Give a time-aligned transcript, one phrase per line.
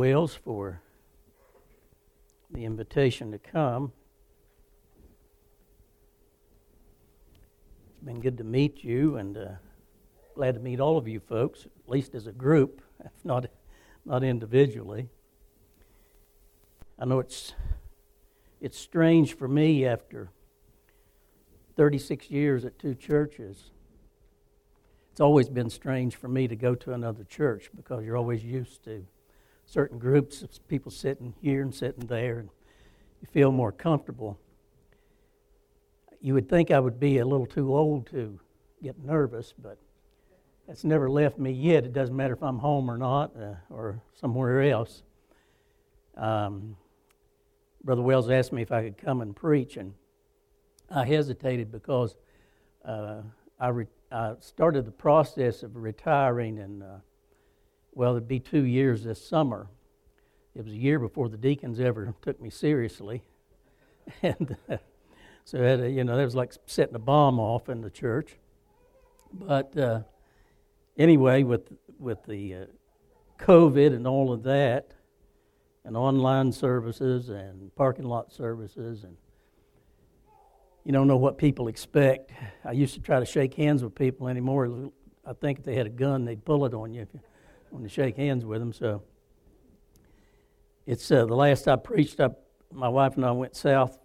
[0.00, 0.80] Wells for
[2.50, 3.92] the invitation to come.
[7.90, 9.48] It's been good to meet you and uh,
[10.34, 13.48] glad to meet all of you folks, at least as a group, if not,
[14.06, 15.10] not individually.
[16.98, 17.52] I know it's,
[18.58, 20.30] it's strange for me after
[21.76, 23.64] 36 years at two churches.
[25.12, 28.82] It's always been strange for me to go to another church because you're always used
[28.84, 29.04] to
[29.70, 32.48] certain groups of people sitting here and sitting there, and
[33.20, 34.36] you feel more comfortable.
[36.20, 38.40] You would think I would be a little too old to
[38.82, 39.78] get nervous, but
[40.66, 41.84] that's never left me yet.
[41.84, 45.04] It doesn't matter if I'm home or not, uh, or somewhere else.
[46.16, 46.76] Um,
[47.84, 49.94] Brother Wells asked me if I could come and preach, and
[50.90, 52.16] I hesitated because
[52.84, 53.22] uh,
[53.60, 56.96] I, re- I, started the process of retiring, and uh,
[57.92, 59.68] well, it'd be two years this summer.
[60.54, 63.22] It was a year before the deacons ever took me seriously,
[64.22, 64.78] and uh,
[65.44, 68.36] so had, you know that was like setting a bomb off in the church.
[69.32, 70.00] But uh,
[70.98, 72.64] anyway, with with the uh,
[73.38, 74.94] COVID and all of that,
[75.84, 79.16] and online services and parking lot services and
[80.84, 82.30] you don't know what people expect.
[82.64, 84.90] I used to try to shake hands with people anymore.
[85.26, 87.06] I think if they had a gun, they'd pull it on you
[87.72, 88.72] want to shake hands with them.
[88.72, 89.02] So
[90.86, 92.20] it's uh, the last I preached.
[92.20, 92.30] I,
[92.72, 93.98] my wife and I went south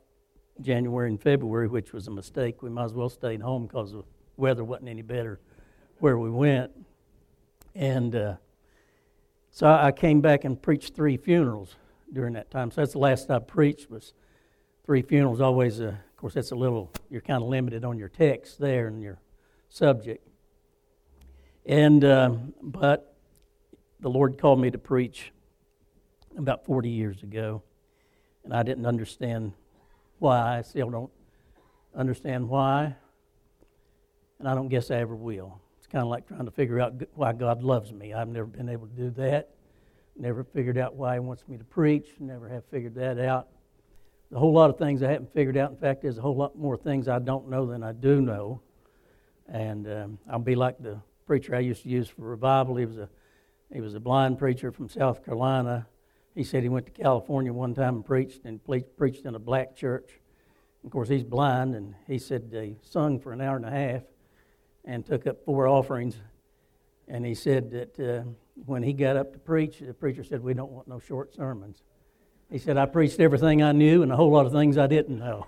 [0.61, 2.61] January and February, which was a mistake.
[2.61, 4.03] We might as well stayed home because the
[4.37, 5.39] weather wasn't any better
[5.99, 6.71] where we went.
[7.73, 8.35] And uh,
[9.51, 11.75] so I came back and preached three funerals
[12.11, 12.71] during that time.
[12.71, 14.13] So that's the last I preached was
[14.85, 15.41] three funerals.
[15.41, 18.87] Always, uh, of course, that's a little you're kind of limited on your text there
[18.87, 19.19] and your
[19.69, 20.25] subject.
[21.65, 23.14] And um, but
[23.99, 25.31] the Lord called me to preach
[26.37, 27.63] about 40 years ago,
[28.43, 29.53] and I didn't understand
[30.19, 30.57] why.
[30.57, 31.11] I still don't
[31.95, 32.95] understand why,
[34.39, 35.59] and I don't guess I ever will.
[35.77, 38.13] It's kind of like trying to figure out why God loves me.
[38.13, 39.51] I've never been able to do that.
[40.17, 42.07] Never figured out why He wants me to preach.
[42.19, 43.47] Never have figured that out.
[44.33, 45.71] A whole lot of things I haven't figured out.
[45.71, 48.61] In fact, there's a whole lot more things I don't know than I do know.
[49.47, 52.75] And um, I'll be like the preacher I used to use for revival.
[52.75, 53.09] He was a
[53.73, 55.87] he was a blind preacher from South Carolina.
[56.33, 58.59] He said he went to California one time and preached and
[58.97, 60.19] preached in a black church.
[60.83, 64.03] Of course, he's blind, and he said they sung for an hour and a half
[64.83, 66.15] and took up four offerings.
[67.07, 68.29] And he said that uh,
[68.65, 71.81] when he got up to preach, the preacher said, We don't want no short sermons.
[72.51, 75.17] He said, I preached everything I knew and a whole lot of things I didn't
[75.17, 75.47] know.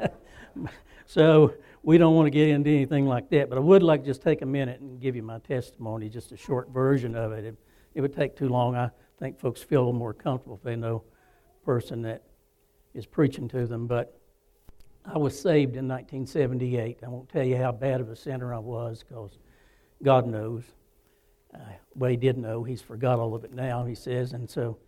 [1.06, 3.48] so we don't want to get into anything like that.
[3.48, 6.32] But I would like to just take a minute and give you my testimony, just
[6.32, 7.44] a short version of it.
[7.44, 7.56] It,
[7.94, 8.76] it would take too long.
[8.76, 11.02] I think folks feel a little more comfortable if they know
[11.62, 12.22] a person that
[12.94, 13.86] is preaching to them.
[13.86, 14.18] But
[15.04, 16.98] I was saved in 1978.
[17.04, 19.38] I won't tell you how bad of a sinner I was because
[20.02, 20.64] God knows.
[21.54, 21.58] Uh,
[21.94, 22.62] well, He did know.
[22.62, 24.32] He's forgot all of it now, he says.
[24.32, 24.78] And so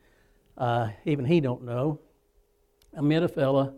[0.59, 1.99] uh, even he don't know.
[2.97, 3.73] I met a fella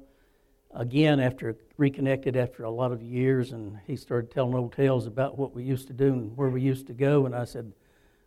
[0.74, 5.38] again after reconnected after a lot of years, and he started telling old tales about
[5.38, 7.26] what we used to do and where we used to go.
[7.26, 7.72] And I said,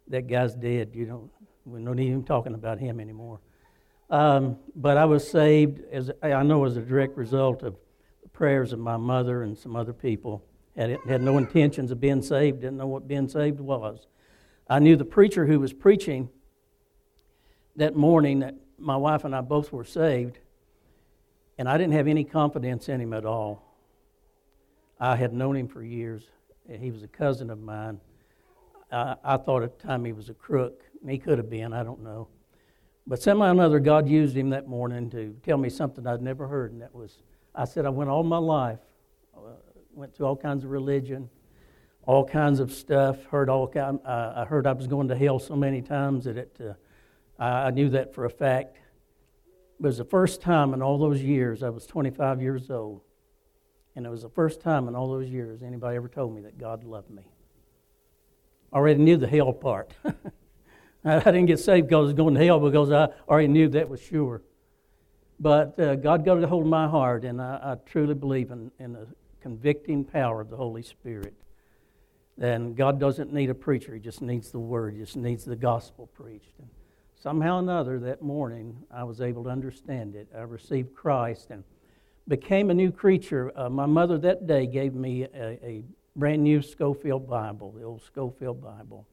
[0.08, 0.92] "That guy's dead.
[0.94, 1.32] You don't.
[1.66, 3.40] We don't even talking about him anymore."
[4.10, 7.76] Um, but I was saved as I know as a direct result of
[8.22, 10.44] the prayers of my mother and some other people.
[10.76, 14.08] Had, had no intentions of being saved, didn't know what being saved was.
[14.70, 16.28] I knew the preacher who was preaching
[17.78, 20.40] that morning that my wife and I both were saved,
[21.58, 23.64] and I didn't have any confidence in him at all.
[25.00, 26.24] I had known him for years.
[26.70, 28.00] He was a cousin of mine.
[28.92, 30.82] I, I thought at the time he was a crook.
[31.08, 32.28] He could have been, I don't know.
[33.08, 36.48] But somehow or another, God used him that morning to tell me something I'd never
[36.48, 37.20] heard, and that was
[37.58, 38.80] I said, I went all my life,
[39.36, 39.52] uh,
[39.94, 41.30] went through all kinds of religion,
[42.06, 43.24] all kinds of stuff.
[43.26, 46.60] Heard all kind, I heard I was going to hell so many times that it,
[46.60, 46.74] uh,
[47.42, 48.78] I knew that for a fact.
[49.80, 53.02] It was the first time in all those years, I was 25 years old,
[53.96, 56.58] and it was the first time in all those years anybody ever told me that
[56.58, 57.24] God loved me.
[58.72, 59.94] I already knew the hell part.
[61.06, 63.88] I didn't get saved because I was going to hell because I already knew that
[63.90, 64.42] was sure.
[65.40, 68.72] But uh, God got a hold of my heart, and I, I truly believe in,
[68.80, 69.08] in the
[69.42, 71.34] convicting power of the Holy Spirit.
[72.40, 75.56] And God doesn't need a preacher, He just needs the Word, He just needs the
[75.56, 76.54] gospel preached.
[76.60, 76.70] And
[77.26, 80.28] somehow or another, that morning, I was able to understand it.
[80.38, 81.64] I received Christ and
[82.28, 83.52] became a new creature.
[83.56, 85.84] Uh, my mother that day gave me a, a
[86.16, 89.08] brand new Scofield Bible, the old Scofield Bible.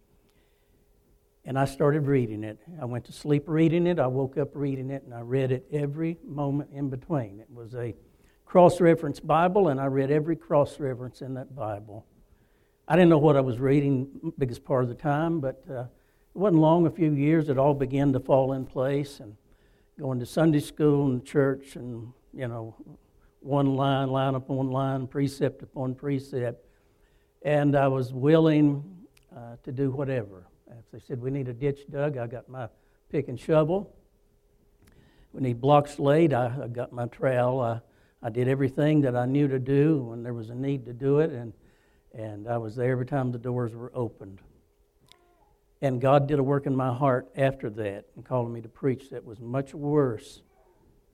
[1.46, 2.58] And I started reading it.
[2.78, 3.98] I went to sleep reading it.
[3.98, 7.40] I woke up reading it, and I read it every moment in between.
[7.40, 7.94] It was a
[8.44, 12.04] cross reference Bible, and I read every cross reference in that Bible.
[12.86, 15.84] I didn't know what I was reading biggest part of the time, but uh,
[16.34, 19.20] it wasn't long, a few years, it all began to fall in place.
[19.20, 19.36] And
[20.00, 22.74] going to Sunday school and church, and you know,
[23.40, 26.66] one line, line upon line, precept upon precept.
[27.42, 28.82] And I was willing
[29.36, 30.46] uh, to do whatever.
[30.70, 32.68] If they said we need a ditch dug, I got my
[33.10, 33.94] pick and shovel.
[35.32, 37.60] We need blocks laid, I, I got my trowel.
[37.60, 37.80] I,
[38.22, 41.18] I did everything that I knew to do when there was a need to do
[41.18, 41.52] it, and,
[42.14, 44.40] and I was there every time the doors were opened.
[45.82, 49.10] And God did a work in my heart after that and called me to preach
[49.10, 50.42] that was much worse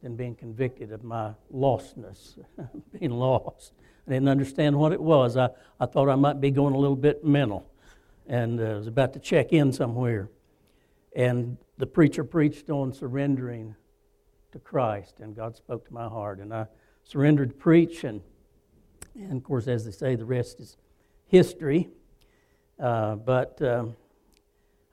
[0.02, 2.38] than being convicted of my lostness,
[2.98, 3.72] being lost.
[4.06, 5.38] I didn't understand what it was.
[5.38, 5.48] I,
[5.80, 7.66] I thought I might be going a little bit mental
[8.26, 10.28] and uh, was about to check in somewhere.
[11.16, 13.74] And the preacher preached on surrendering
[14.52, 16.40] to Christ, and God spoke to my heart.
[16.40, 16.66] And I
[17.04, 18.20] surrendered to preach, and,
[19.14, 20.76] and of course, as they say, the rest is
[21.26, 21.88] history.
[22.78, 23.96] Uh, but um,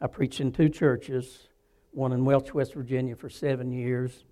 [0.06, 1.48] I preached in two churches,
[1.90, 4.24] one in Welch, West Virginia for seven years.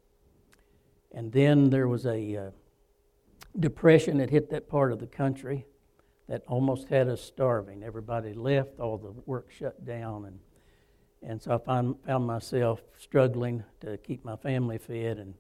[1.12, 2.52] And then there was a uh,
[3.60, 5.66] depression that hit that part of the country
[6.30, 7.81] that almost had us starving.
[7.81, 10.40] Everybody left, all the work shut down, and
[11.28, 15.18] and so I found, found myself struggling to keep my family fed.
[15.18, 15.34] And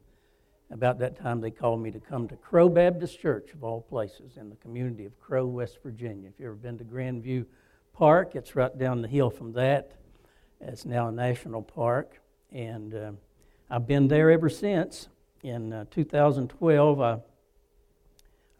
[0.71, 4.37] about that time, they called me to come to Crow Baptist Church, of all places,
[4.37, 6.29] in the community of Crow, West Virginia.
[6.29, 7.45] If you've ever been to Grandview
[7.93, 9.99] Park, it's right down the hill from that.
[10.65, 12.19] It's now a national park,
[12.51, 13.11] and uh,
[13.69, 15.09] I've been there ever since.
[15.43, 17.19] In uh, 2012, I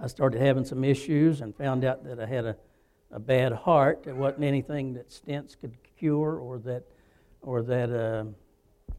[0.04, 2.58] I started having some issues and found out that I had a,
[3.12, 4.04] a bad heart.
[4.06, 6.84] It wasn't anything that stents could cure or that,
[7.42, 8.26] or that uh,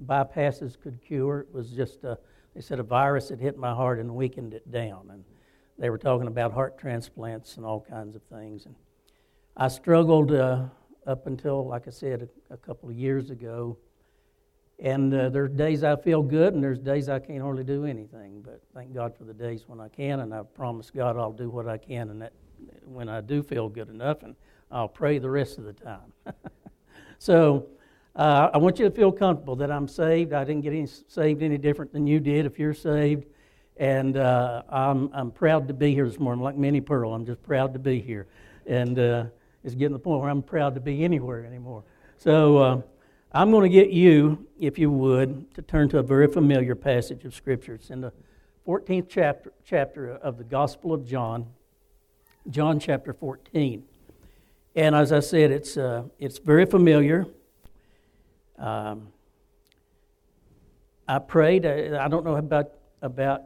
[0.02, 1.40] bypasses could cure.
[1.40, 2.18] It was just, a,
[2.54, 5.10] they said, a virus had hit my heart and weakened it down.
[5.10, 5.24] And
[5.78, 8.64] they were talking about heart transplants and all kinds of things.
[8.64, 8.74] And
[9.56, 10.64] I struggled uh,
[11.06, 13.76] up until, like I said, a, a couple of years ago
[14.78, 18.42] and uh, there's days I feel good, and there's days I can't hardly do anything.
[18.42, 21.48] But thank God for the days when I can, and I promise God I'll do
[21.48, 22.32] what I can, and that
[22.84, 24.34] when I do feel good enough, and
[24.70, 26.12] I'll pray the rest of the time.
[27.18, 27.66] so
[28.16, 30.32] uh, I want you to feel comfortable that I'm saved.
[30.32, 33.26] I didn't get any, saved any different than you did if you're saved,
[33.76, 36.42] and uh, I'm I'm proud to be here this morning.
[36.42, 38.26] Like Minnie Pearl, I'm just proud to be here,
[38.66, 39.24] and uh,
[39.64, 41.84] it's getting to the point where I'm proud to be anywhere anymore.
[42.18, 42.82] So uh,
[43.32, 47.24] I'm going to get you, if you would, to turn to a very familiar passage
[47.24, 47.74] of Scripture.
[47.74, 48.12] It's in the
[48.66, 51.46] 14th chapter, chapter of the Gospel of John,
[52.50, 53.82] John chapter 14.
[54.76, 57.26] And as I said, it's, uh, it's very familiar.
[58.58, 59.08] Um,
[61.08, 61.64] I prayed.
[61.64, 63.42] I, I, don't know about, about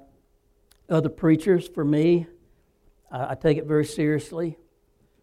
[0.88, 1.68] other preachers.
[1.68, 2.26] For me,
[3.10, 4.58] I, I take it very seriously.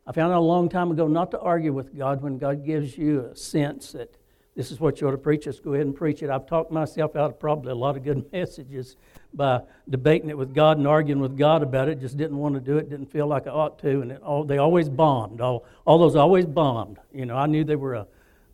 [0.07, 2.97] I found out a long time ago not to argue with God when God gives
[2.97, 4.15] you a sense that
[4.55, 5.47] this is what you ought to preach.
[5.47, 6.29] Let's go ahead and preach it.
[6.29, 8.95] I've talked myself out of probably a lot of good messages
[9.33, 11.99] by debating it with God and arguing with God about it.
[11.99, 12.89] Just didn't want to do it.
[12.89, 15.41] Didn't feel like I ought to, and all, they always bombed.
[15.41, 16.99] All, all those always bombed.
[17.11, 18.07] You know, I knew they were a,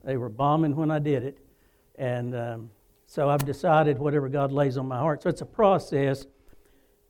[0.04, 1.38] they were bombing when I did it,
[1.98, 2.72] and um,
[3.06, 5.22] so I've decided whatever God lays on my heart.
[5.22, 6.26] So it's a process.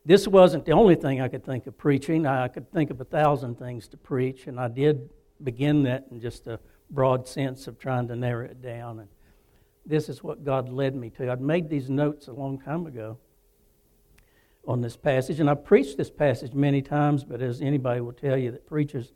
[0.04, 2.26] This wasn't the only thing I could think of preaching.
[2.26, 5.10] I could think of a thousand things to preach, and I did
[5.44, 9.00] begin that in just a broad sense of trying to narrow it down.
[9.00, 9.10] And
[9.86, 11.32] this is what God led me to.
[11.32, 13.18] I'd made these notes a long time ago
[14.68, 18.38] on this passage, and I've preached this passage many times, but as anybody will tell
[18.38, 19.14] you that preaches,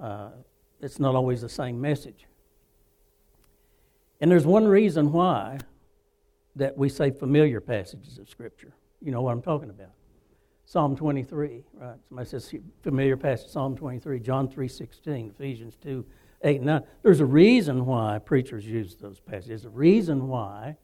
[0.00, 0.30] uh,
[0.80, 2.26] it's not always the same message.
[4.20, 5.58] And there's one reason why
[6.54, 8.72] that we say familiar passages of Scripture.
[9.00, 9.90] You know what I'm talking about.
[10.72, 11.98] Psalm 23, right?
[12.08, 16.02] Somebody says familiar passage, Psalm 23, John 3.16, Ephesians 2,
[16.44, 16.82] 8 and 9.
[17.02, 19.66] There's a reason why preachers use those passages.
[19.66, 20.78] A reason why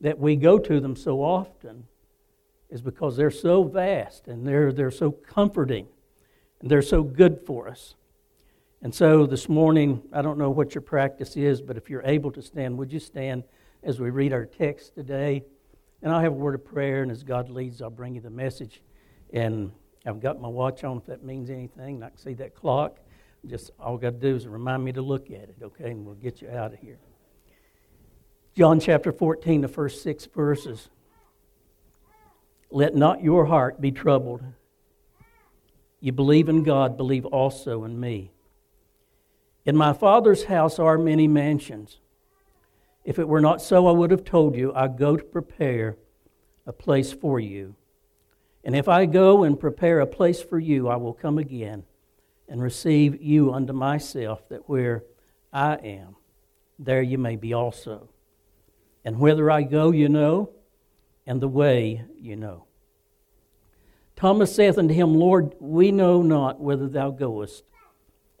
[0.00, 1.84] that we go to them so often
[2.68, 5.86] is because they're so vast and they're, they're so comforting
[6.60, 7.94] and they're so good for us.
[8.82, 12.32] And so this morning, I don't know what your practice is, but if you're able
[12.32, 13.44] to stand, would you stand
[13.82, 15.42] as we read our text today?
[16.02, 18.28] And I'll have a word of prayer, and as God leads, I'll bring you the
[18.28, 18.82] message.
[19.32, 19.72] And
[20.04, 21.96] I've got my watch on if that means anything.
[21.96, 22.98] And I can see that clock.
[23.46, 25.90] Just all I've got to do is remind me to look at it, okay?
[25.90, 26.98] And we'll get you out of here.
[28.56, 30.88] John chapter 14, the first six verses.
[32.70, 34.42] Let not your heart be troubled.
[36.00, 38.32] You believe in God, believe also in me.
[39.64, 42.00] In my Father's house are many mansions.
[43.04, 45.96] If it were not so, I would have told you, I go to prepare
[46.66, 47.74] a place for you.
[48.66, 51.84] And if I go and prepare a place for you, I will come again
[52.48, 55.04] and receive you unto myself, that where
[55.52, 56.16] I am,
[56.76, 58.08] there you may be also.
[59.04, 60.50] And whither I go, you know,
[61.28, 62.64] and the way you know.
[64.16, 67.62] Thomas saith unto him, Lord, we know not whither thou goest,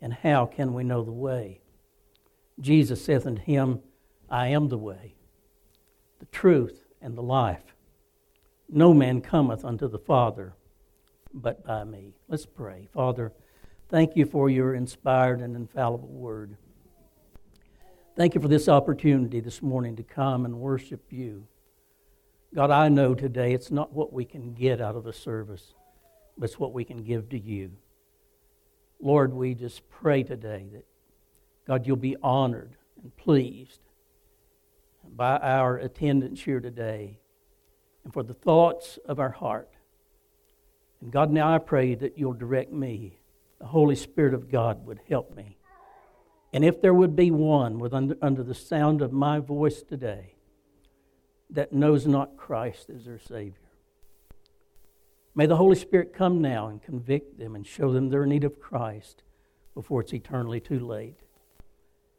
[0.00, 1.60] and how can we know the way?
[2.58, 3.78] Jesus saith unto him,
[4.28, 5.14] I am the way,
[6.18, 7.75] the truth, and the life.
[8.68, 10.54] No man cometh unto the Father
[11.32, 12.14] but by me.
[12.28, 12.88] Let's pray.
[12.92, 13.32] Father,
[13.88, 16.56] thank you for your inspired and infallible word.
[18.16, 21.46] Thank you for this opportunity this morning to come and worship you.
[22.54, 25.74] God, I know today it's not what we can get out of a service,
[26.38, 27.72] but it's what we can give to you.
[29.00, 30.86] Lord, we just pray today that,
[31.66, 33.80] God, you'll be honored and pleased
[35.14, 37.18] by our attendance here today
[38.06, 39.68] and for the thoughts of our heart.
[41.00, 43.18] And God, now I pray that you'll direct me.
[43.58, 45.58] The Holy Spirit of God would help me.
[46.52, 50.36] And if there would be one with under, under the sound of my voice today
[51.50, 53.72] that knows not Christ as their Savior,
[55.34, 58.60] may the Holy Spirit come now and convict them and show them their need of
[58.60, 59.24] Christ
[59.74, 61.18] before it's eternally too late.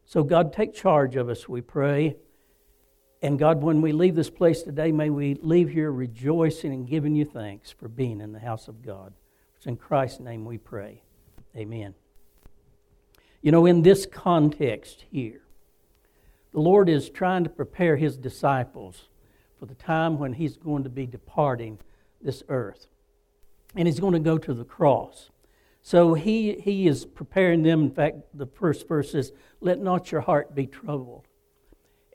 [0.03, 2.17] So, God, take charge of us, we pray.
[3.21, 7.15] And God, when we leave this place today, may we leave here rejoicing and giving
[7.15, 9.13] you thanks for being in the house of God.
[9.55, 11.01] It's in Christ's name we pray.
[11.55, 11.95] Amen.
[13.41, 15.41] You know, in this context here,
[16.51, 19.09] the Lord is trying to prepare his disciples
[19.59, 21.79] for the time when he's going to be departing
[22.21, 22.88] this earth.
[23.75, 25.29] And he's going to go to the cross.
[25.81, 27.81] So he, he is preparing them.
[27.81, 29.31] In fact, the first verse is,
[29.62, 31.26] Let not your heart be troubled.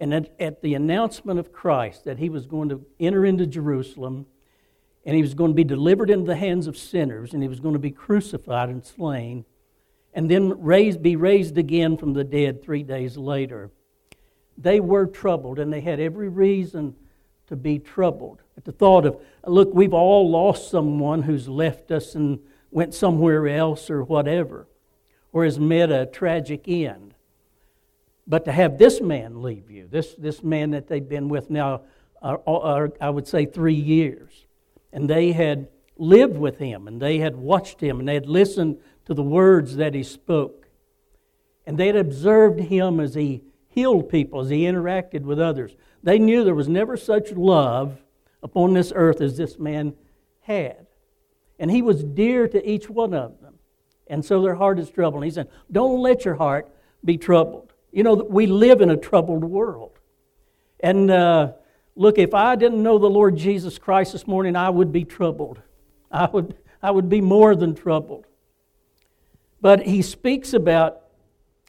[0.03, 4.27] And at, at, the announcement of Christ that he was going to enter into Jerusalem
[5.07, 7.61] and he was going to be delivered into the hands of sinners and he was
[7.61, 9.45] going to be crucified and slain
[10.13, 13.71] and then raised, be raised again from the dead three days later,
[14.59, 16.97] they were troubled and they had every reason
[17.47, 22.17] to be troubled at the thought of, look, we've all lost someone who's left us
[22.17, 22.41] and
[22.73, 24.67] went somewhere else or whatever,
[25.33, 27.12] or has met a tragic end.
[28.27, 31.83] But to have this man leave you, this, this man that they've been with now,
[32.23, 34.47] uh, uh, I would say three years,
[34.93, 38.79] and they had lived with him, and they had watched him, and they had listened
[39.07, 40.67] to the words that he spoke,
[41.67, 45.75] and they had observed him as he healed people, as he interacted with others.
[46.03, 47.99] They knew there was never such love
[48.43, 49.95] upon this earth as this man
[50.41, 50.87] had.
[51.59, 53.55] And he was dear to each one of them.
[54.09, 55.23] And so their heart is troubled.
[55.23, 56.69] And he said, Don't let your heart
[57.05, 57.72] be troubled.
[57.93, 59.99] You know, we live in a troubled world.
[60.81, 61.53] And uh,
[61.95, 65.61] look, if I didn't know the Lord Jesus Christ this morning, I would be troubled.
[66.11, 68.27] I would, I would be more than troubled.
[69.61, 71.03] But he speaks about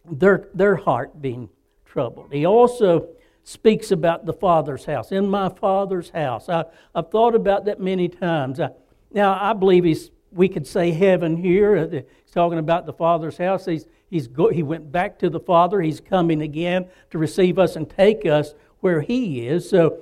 [0.10, 1.50] their, their heart being
[1.86, 2.32] troubled.
[2.32, 3.10] He also
[3.44, 5.12] speaks about the Father's house.
[5.12, 6.48] In my Father's house.
[6.48, 6.63] I,
[6.96, 8.60] I've thought about that many times.
[8.60, 8.70] I,
[9.12, 11.88] now, I believe he's, we could say heaven here.
[11.88, 13.65] He's talking about the Father's house.
[13.65, 15.82] He's, He's go, he went back to the Father.
[15.82, 19.67] He's coming again to receive us and take us where He is.
[19.67, 20.01] So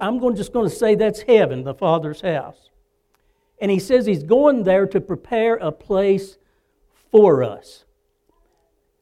[0.00, 2.70] I'm going, just going to say that's heaven, the Father's house.
[3.60, 6.38] And He says He's going there to prepare a place
[7.12, 7.84] for us.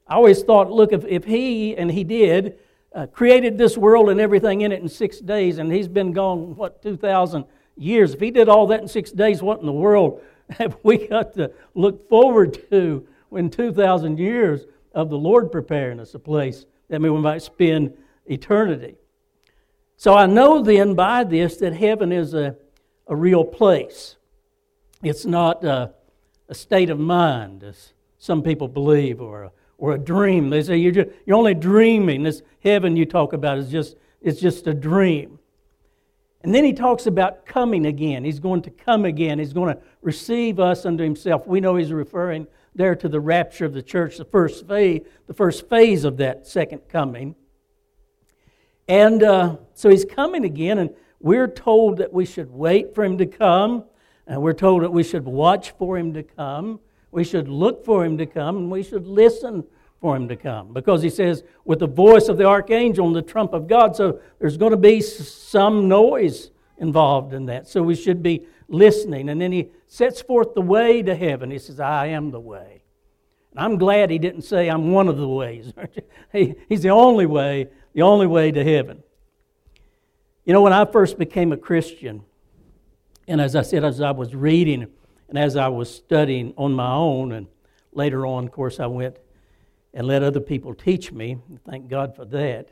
[0.06, 2.58] I always thought, look, if, if He, and He did,
[2.94, 6.54] uh, created this world and everything in it in six days, and He's been gone,
[6.54, 7.46] what, 2,000
[7.78, 8.12] years.
[8.12, 11.32] If He did all that in six days, what in the world have we got
[11.36, 17.00] to look forward to in 2,000 years of the Lord preparing us a place that
[17.00, 17.96] we might spend
[18.26, 18.96] eternity.
[19.96, 22.56] So I know then by this that heaven is a,
[23.06, 24.16] a real place.
[25.02, 25.92] It's not a,
[26.48, 30.50] a state of mind, as some people believe, or a, or a dream.
[30.50, 32.22] They say you're, just, you're only dreaming.
[32.22, 35.39] This heaven you talk about is just, it's just a dream.
[36.42, 38.24] And then he talks about coming again.
[38.24, 39.38] He's going to come again.
[39.38, 41.46] He's going to receive us unto himself.
[41.46, 45.34] We know he's referring there to the rapture of the church, the first phase, the
[45.34, 47.34] first phase of that second coming.
[48.88, 53.18] And uh, so he's coming again, and we're told that we should wait for him
[53.18, 53.84] to come,
[54.26, 56.80] and we're told that we should watch for him to come,
[57.10, 59.64] we should look for him to come, and we should listen
[60.00, 60.72] for him to come.
[60.72, 64.20] Because he says, with the voice of the archangel and the trump of God, so
[64.38, 67.68] there's going to be some noise involved in that.
[67.68, 69.28] So we should be listening.
[69.28, 71.50] And then he sets forth the way to heaven.
[71.50, 72.82] He says, I am the way.
[73.50, 75.72] And I'm glad he didn't say, I'm one of the ways.
[76.32, 79.02] he, he's the only way the only way to heaven.
[80.44, 82.22] You know, when I first became a Christian,
[83.26, 84.86] and as I said, as I was reading
[85.28, 87.46] and as I was studying on my own, and
[87.92, 89.16] later on, of course, I went
[89.92, 91.38] and let other people teach me.
[91.68, 92.68] Thank God for that.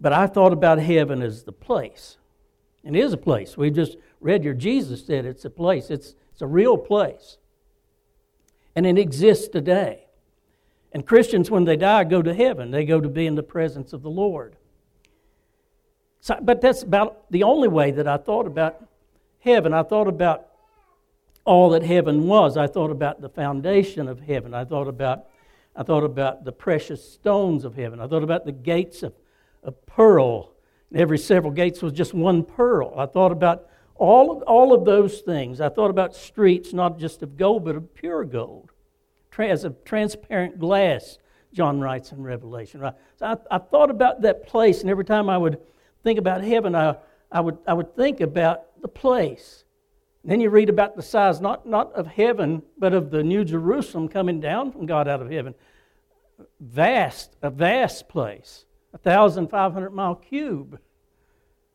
[0.00, 2.18] But I thought about heaven as the place.
[2.84, 3.56] And it is a place.
[3.56, 7.38] We just read here, Jesus said it's a place, it's, it's a real place.
[8.74, 10.06] And it exists today.
[10.92, 12.70] And Christians, when they die, go to heaven.
[12.70, 14.56] They go to be in the presence of the Lord.
[16.20, 18.84] So, but that's about the only way that I thought about
[19.40, 19.72] heaven.
[19.72, 20.45] I thought about
[21.46, 22.56] all that heaven was.
[22.56, 24.52] I thought about the foundation of heaven.
[24.52, 25.26] I thought about,
[25.74, 28.00] I thought about the precious stones of heaven.
[28.00, 29.14] I thought about the gates of,
[29.62, 30.52] of pearl.
[30.94, 32.92] Every several gates was just one pearl.
[32.98, 35.60] I thought about all of, all of those things.
[35.60, 38.72] I thought about streets not just of gold, but of pure gold,
[39.38, 41.18] as of transparent glass,
[41.52, 42.80] John writes in Revelation.
[43.18, 45.60] So I, I thought about that place, and every time I would
[46.02, 46.96] think about heaven, I,
[47.30, 49.64] I, would, I would think about the place.
[50.30, 54.08] Then you read about the size, not, not of heaven, but of the New Jerusalem
[54.08, 55.54] coming down from God out of heaven.
[56.58, 60.80] Vast, a vast place, a 1,500 mile cube.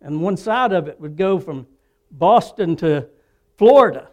[0.01, 1.67] And one side of it would go from
[2.11, 3.07] Boston to
[3.57, 4.09] Florida.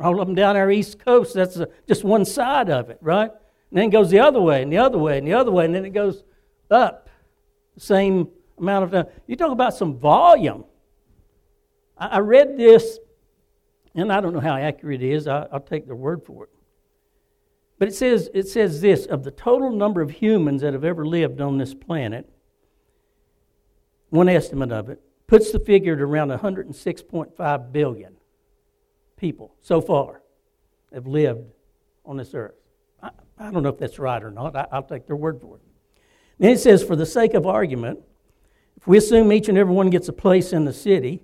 [0.00, 3.30] All of them down our East Coast, that's a, just one side of it, right?
[3.70, 5.64] And then it goes the other way, and the other way, and the other way,
[5.64, 6.22] and then it goes
[6.70, 7.08] up.
[7.74, 9.06] The same amount of time.
[9.26, 10.64] You talk about some volume.
[11.98, 12.98] I read this,
[13.96, 15.26] and I don't know how accurate it is.
[15.26, 16.50] I, I'll take their word for it.
[17.78, 21.06] But it says, it says this of the total number of humans that have ever
[21.06, 22.30] lived on this planet,
[24.10, 28.16] one estimate of it puts the figure at around 106.5 billion
[29.16, 30.22] people so far
[30.92, 31.52] have lived
[32.04, 32.54] on this earth.
[33.02, 34.54] I, I don't know if that's right or not.
[34.54, 35.62] I, will take their word for it.
[36.38, 38.00] Then it says, for the sake of argument,
[38.76, 41.22] if we assume each and every one gets a place in the city,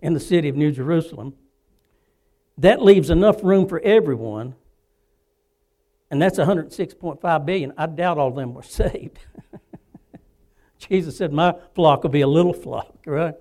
[0.00, 1.34] in the city of New Jerusalem,
[2.58, 4.54] that leaves enough room for everyone,
[6.10, 7.72] and that's 106.5 billion.
[7.76, 9.18] I doubt all of them were saved.
[10.78, 13.34] Jesus said, My flock will be a little flock, right?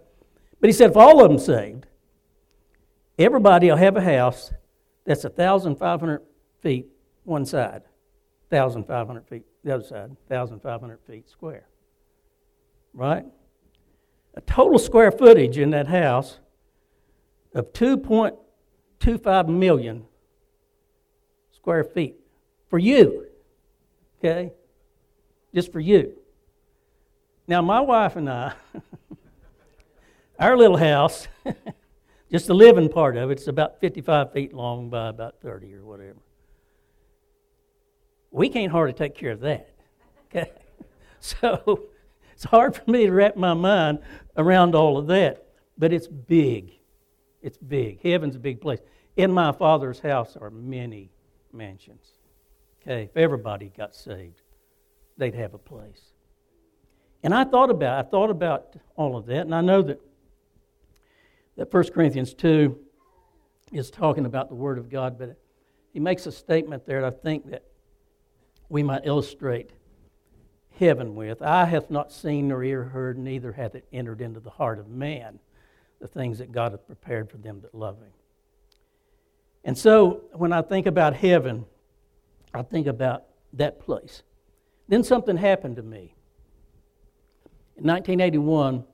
[0.60, 1.86] But he said, if all of them saved,
[3.20, 4.52] everybody will have a house
[5.06, 6.22] that's 1,500
[6.62, 6.88] feet
[7.26, 7.84] one side,
[8.50, 11.68] 1,500 feet the other side, 1,500 feet square
[12.98, 13.26] right?
[14.34, 16.40] A total square footage in that house
[17.54, 17.72] of
[19.00, 20.06] 2.25 million
[21.52, 22.16] square feet
[22.70, 23.26] for you,
[24.20, 24.52] okay?
[25.54, 26.14] Just for you.
[27.48, 28.54] Now, my wife and I,
[30.40, 31.28] our little house,
[32.32, 35.86] just the living part of it, it's about 55 feet long by about 30 or
[35.86, 36.20] whatever.
[38.32, 39.70] We can't hardly take care of that,
[40.28, 40.52] okay?
[41.20, 41.88] So,
[42.32, 44.00] it's hard for me to wrap my mind
[44.38, 45.48] around all of that,
[45.80, 46.77] but it's big.
[47.42, 48.02] It's big.
[48.02, 48.80] Heaven's a big place.
[49.16, 51.12] In my Father's house are many
[51.52, 52.14] mansions.
[52.82, 54.42] Okay, if everybody got saved,
[55.18, 56.02] they'd have a place.
[57.24, 60.00] And I thought about I thought about all of that, and I know that
[61.58, 62.78] that 1 Corinthians 2
[63.72, 65.36] is talking about the Word of God, but
[65.92, 67.64] he makes a statement there that I think that
[68.70, 69.72] we might illustrate
[70.80, 71.42] heaven with.
[71.42, 74.88] Eye hath not seen nor ear heard, neither hath it entered into the heart of
[74.88, 75.40] man
[76.00, 78.12] the things that God hath prepared for them that love him.
[79.64, 81.66] And so when I think about heaven,
[82.54, 84.24] I think about that place.
[84.88, 86.16] Then something happened to me.
[87.76, 88.86] In 1981,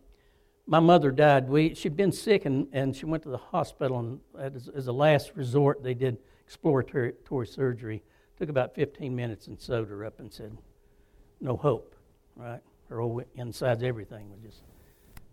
[0.65, 1.47] my mother died.
[1.47, 4.91] We, she'd been sick and, and she went to the hospital, and as, as a
[4.91, 7.13] last resort, they did exploratory
[7.45, 8.03] surgery.
[8.39, 10.57] Took about 15 minutes and sewed her up and said,
[11.39, 11.95] no hope,
[12.35, 12.61] right?
[12.89, 14.63] Her whole insides, everything was just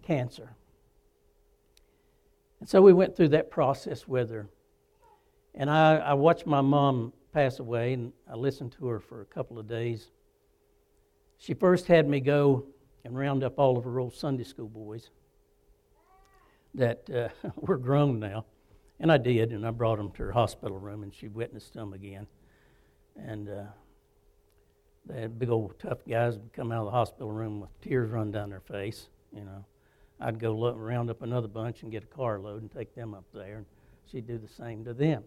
[0.02, 0.50] cancer.
[2.60, 4.48] And so we went through that process with her.
[5.54, 9.26] And I, I watched my mom pass away, and I listened to her for a
[9.26, 10.10] couple of days.
[11.38, 12.66] She first had me go
[13.04, 15.10] and round up all of her old Sunday school boys
[16.74, 18.44] that uh, were grown now.
[19.00, 21.94] And I did, and I brought them to her hospital room, and she witnessed them
[21.94, 22.26] again.
[23.16, 23.62] And uh,
[25.06, 28.10] they had big old tough guys would come out of the hospital room with tears
[28.10, 29.08] run down their face.
[29.32, 29.64] You know,
[30.20, 33.24] I'd go look, round up another bunch and get a carload and take them up
[33.32, 33.66] there, and
[34.10, 35.24] she'd do the same to them.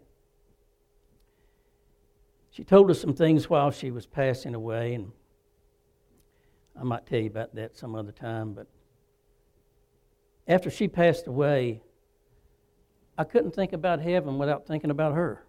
[2.52, 5.12] She told us some things while she was passing away, and
[6.80, 8.54] I might tell you about that some other time.
[8.54, 8.68] But
[10.48, 11.82] after she passed away,
[13.18, 15.44] I couldn't think about heaven without thinking about her.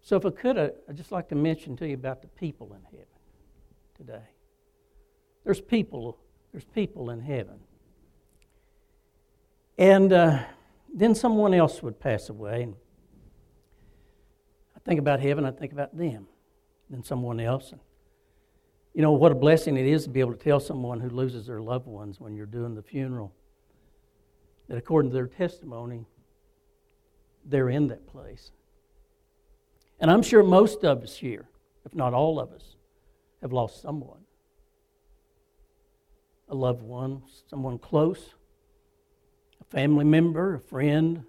[0.00, 2.82] So, if I could, I'd just like to mention to you about the people in
[2.90, 3.06] heaven
[3.96, 4.31] today.
[5.44, 6.18] There's people,
[6.52, 7.58] there's people in heaven.
[9.78, 10.44] And uh,
[10.94, 12.62] then someone else would pass away.
[12.62, 12.74] And
[14.76, 16.26] I think about heaven, I think about them.
[16.90, 17.72] Then someone else.
[18.94, 21.46] You know, what a blessing it is to be able to tell someone who loses
[21.46, 23.32] their loved ones when you're doing the funeral
[24.68, 26.06] that according to their testimony,
[27.44, 28.52] they're in that place.
[29.98, 31.48] And I'm sure most of us here,
[31.84, 32.76] if not all of us,
[33.40, 34.20] have lost someone
[36.48, 38.34] a loved one, someone close,
[39.60, 41.24] a family member, a friend,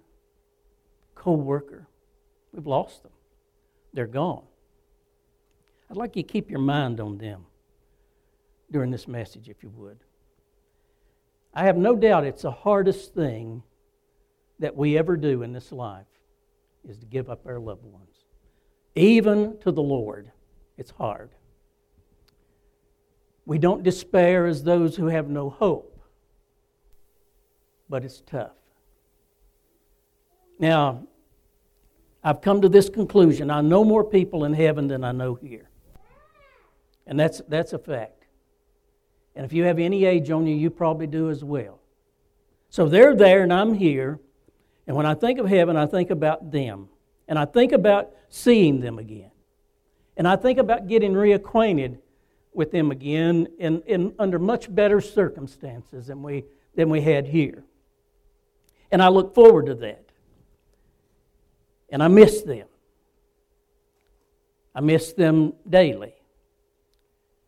[1.14, 1.86] co worker.
[2.52, 3.12] We've lost them.
[3.92, 4.44] They're gone.
[5.90, 7.46] I'd like you to keep your mind on them
[8.70, 9.98] during this message, if you would.
[11.52, 13.62] I have no doubt it's the hardest thing
[14.58, 16.06] that we ever do in this life
[16.88, 18.24] is to give up our loved ones.
[18.94, 20.30] Even to the Lord,
[20.76, 21.30] it's hard.
[23.46, 26.00] We don't despair as those who have no hope,
[27.88, 28.52] but it's tough.
[30.58, 31.06] Now,
[32.22, 33.50] I've come to this conclusion.
[33.50, 35.68] I know more people in heaven than I know here.
[37.06, 38.24] And that's, that's a fact.
[39.36, 41.80] And if you have any age on you, you probably do as well.
[42.70, 44.20] So they're there and I'm here.
[44.86, 46.88] And when I think of heaven, I think about them.
[47.28, 49.30] And I think about seeing them again.
[50.16, 51.98] And I think about getting reacquainted
[52.54, 56.44] with them again in, in, under much better circumstances than we,
[56.76, 57.64] than we had here.
[58.90, 60.04] And I look forward to that.
[61.90, 62.66] And I miss them.
[64.74, 66.14] I miss them daily.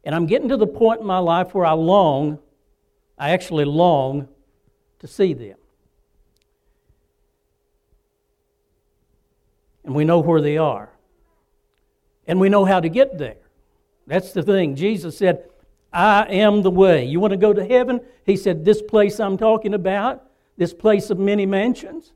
[0.04, 2.38] And I'm getting to the point in my life where I long,
[3.18, 4.28] I actually long
[5.00, 5.56] to see them.
[9.84, 10.90] And we know where they are.
[12.26, 13.45] And we know how to get there.
[14.06, 14.76] That's the thing.
[14.76, 15.48] Jesus said,
[15.92, 17.04] I am the way.
[17.04, 18.00] You want to go to heaven?
[18.24, 20.24] He said, This place I'm talking about,
[20.56, 22.12] this place of many mansions,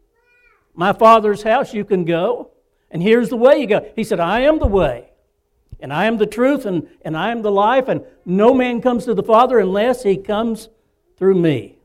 [0.75, 2.51] my Father's house, you can go.
[2.91, 3.89] And here's the way you go.
[3.95, 5.11] He said, I am the way,
[5.79, 9.05] and I am the truth, and, and I am the life, and no man comes
[9.05, 10.69] to the Father unless he comes
[11.17, 11.79] through me.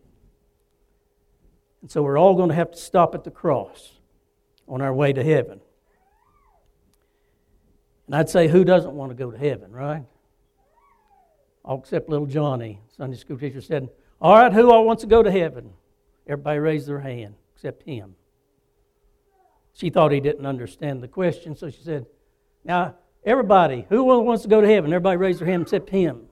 [1.82, 3.94] And so we're all going to have to stop at the cross
[4.68, 5.62] on our way to heaven.
[8.08, 10.04] And I'd say, who doesn't want to go to heaven, right?
[11.64, 13.90] All except little Johnny, Sunday school teacher, said,
[14.22, 15.72] All right, who all wants to go to heaven?
[16.28, 18.16] Everybody raised their hand except him.
[19.74, 22.06] She thought he didn't understand the question, so she said,
[22.64, 24.94] Now, everybody, who wants to go to heaven?
[24.94, 26.28] Everybody raised their hand except him.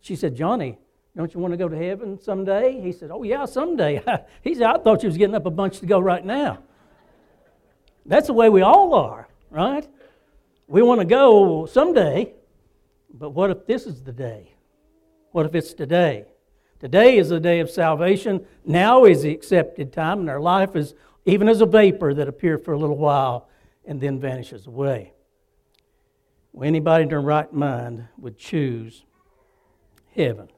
[0.00, 0.78] She said, Johnny,
[1.14, 2.80] don't you want to go to heaven someday?
[2.80, 4.02] He said, Oh, yeah, someday.
[4.42, 6.62] he said, I thought you was getting up a bunch to go right now.
[8.06, 9.86] That's the way we all are, right?
[10.68, 12.34] We want to go someday,
[13.12, 14.52] but what if this is the day?
[15.32, 16.26] What if it's today?
[16.78, 18.44] Today is the day of salvation.
[18.66, 22.60] Now is the accepted time, and our life is even as a vapor that appears
[22.62, 23.48] for a little while
[23.86, 25.14] and then vanishes away.
[26.52, 29.06] Well, anybody in their right mind would choose
[30.14, 30.48] heaven.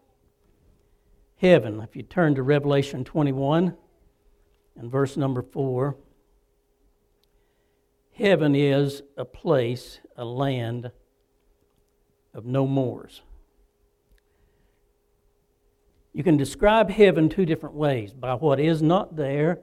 [1.36, 3.76] Heaven, if you turn to Revelation 21
[4.76, 5.96] and verse number 4.
[8.20, 10.90] Heaven is a place, a land
[12.34, 13.22] of no mores.
[16.12, 19.60] You can describe heaven two different ways by what is not there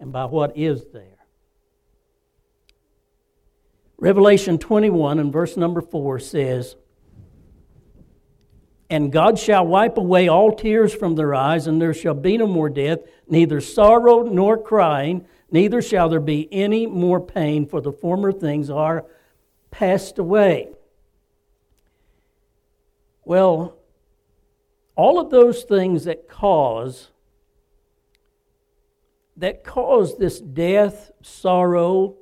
[0.00, 1.26] and by what is there.
[3.98, 6.76] Revelation 21 and verse number 4 says,
[8.88, 12.46] And God shall wipe away all tears from their eyes, and there shall be no
[12.46, 17.92] more death, neither sorrow nor crying neither shall there be any more pain, for the
[17.92, 19.04] former things are
[19.70, 20.70] passed away.
[23.24, 23.76] Well,
[24.96, 27.10] all of those things that cause
[29.38, 32.16] that cause this death, sorrow,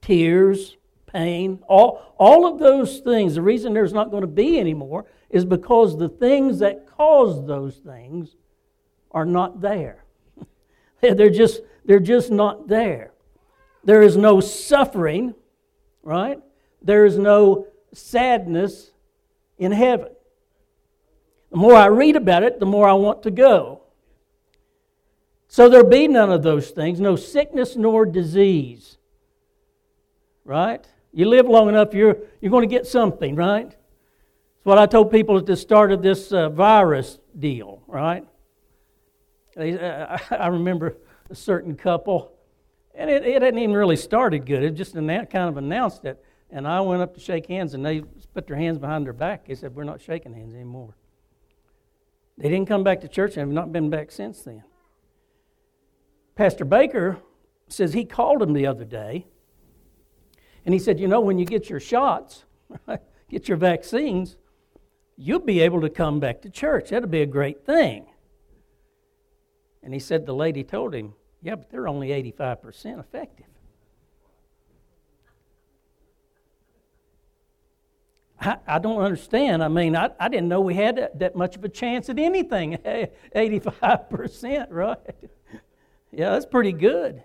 [0.00, 4.74] tears, pain, all, all of those things, the reason there's not going to be any
[4.74, 8.36] more is because the things that cause those things
[9.10, 10.03] are not there.
[11.16, 13.12] They're just they're just not there.
[13.84, 15.34] There is no suffering,
[16.02, 16.40] right?
[16.82, 18.90] There is no sadness
[19.58, 20.08] in heaven.
[21.50, 23.82] The more I read about it, the more I want to go.
[25.46, 28.96] So there be none of those things, no sickness nor disease.
[30.44, 30.84] Right?
[31.12, 33.68] You live long enough, you're, you're going to get something, right?
[33.68, 38.26] It's what I told people at the start of this uh, virus deal, right?
[39.56, 40.96] Uh, I remember
[41.30, 42.32] a certain couple,
[42.94, 44.62] And it, it hadn't even really started good.
[44.62, 46.22] It just kind of announced it.
[46.50, 49.46] And I went up to shake hands, and they put their hands behind their back.
[49.46, 50.94] They said, We're not shaking hands anymore.
[52.36, 54.64] They didn't come back to church and have not been back since then.
[56.34, 57.18] Pastor Baker
[57.68, 59.26] says he called him the other day,
[60.64, 62.44] and he said, You know, when you get your shots,
[63.28, 64.36] get your vaccines,
[65.16, 66.90] you'll be able to come back to church.
[66.90, 68.06] That'll be a great thing.
[69.84, 73.46] And he said, The lady told him, Yeah, but they're only 85% effective.
[78.40, 79.62] I, I don't understand.
[79.62, 82.18] I mean, I, I didn't know we had that, that much of a chance at
[82.18, 82.78] anything.
[83.36, 84.98] 85%, right?
[86.10, 87.22] yeah, that's pretty good.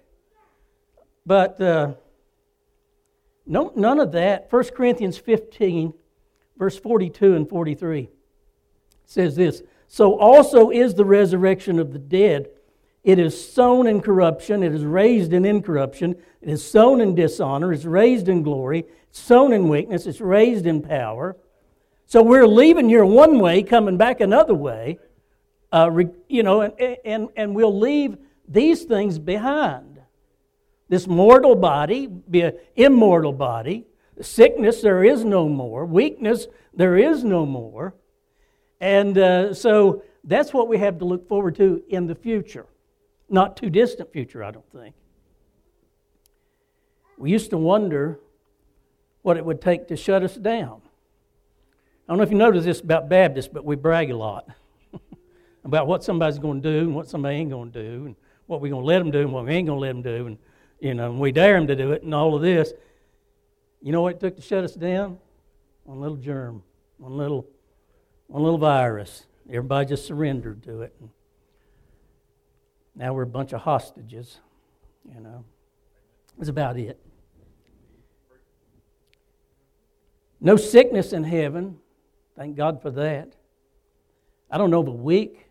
[1.26, 1.93] But uh,
[3.45, 4.52] no, none of that.
[4.52, 5.93] 1 Corinthians 15,
[6.58, 8.10] verse 42 and 43
[9.06, 12.49] says this So also is the resurrection of the dead.
[13.04, 17.73] It is sown in corruption, it is raised in incorruption, it is sown in dishonor,
[17.73, 21.36] it's raised in glory, it's sown in weakness, it's raised in power.
[22.06, 24.99] So we're leaving here one way, coming back another way,
[25.71, 25.89] uh,
[26.28, 29.99] you know, and, and, and we'll leave these things behind.
[30.88, 33.86] This mortal body, be an immortal body.
[34.21, 35.86] Sickness, there is no more.
[35.86, 37.95] Weakness, there is no more.
[38.79, 42.65] And uh, so that's what we have to look forward to in the future.
[43.29, 44.95] Not too distant future, I don't think.
[47.17, 48.19] We used to wonder
[49.21, 50.81] what it would take to shut us down.
[52.07, 54.49] I don't know if you notice this about Baptists, but we brag a lot
[55.63, 58.15] about what somebody's going to do and what somebody ain't going to do, and
[58.47, 60.01] what we're going to let them do and what we ain't going to let them
[60.01, 60.37] do, and
[60.79, 62.73] you know, and we dare them to do it, and all of this.
[63.81, 65.19] You know what it took to shut us down?
[65.83, 66.63] One little germ,
[66.97, 67.47] one little,
[68.29, 69.25] one little virus.
[69.49, 70.95] Everybody just surrendered to it.
[72.95, 74.37] Now we're a bunch of hostages,
[75.03, 75.43] you know.
[76.37, 76.99] That's about it.
[80.39, 81.79] No sickness in heaven.
[82.37, 83.33] Thank God for that.
[84.49, 85.47] I don't know of a week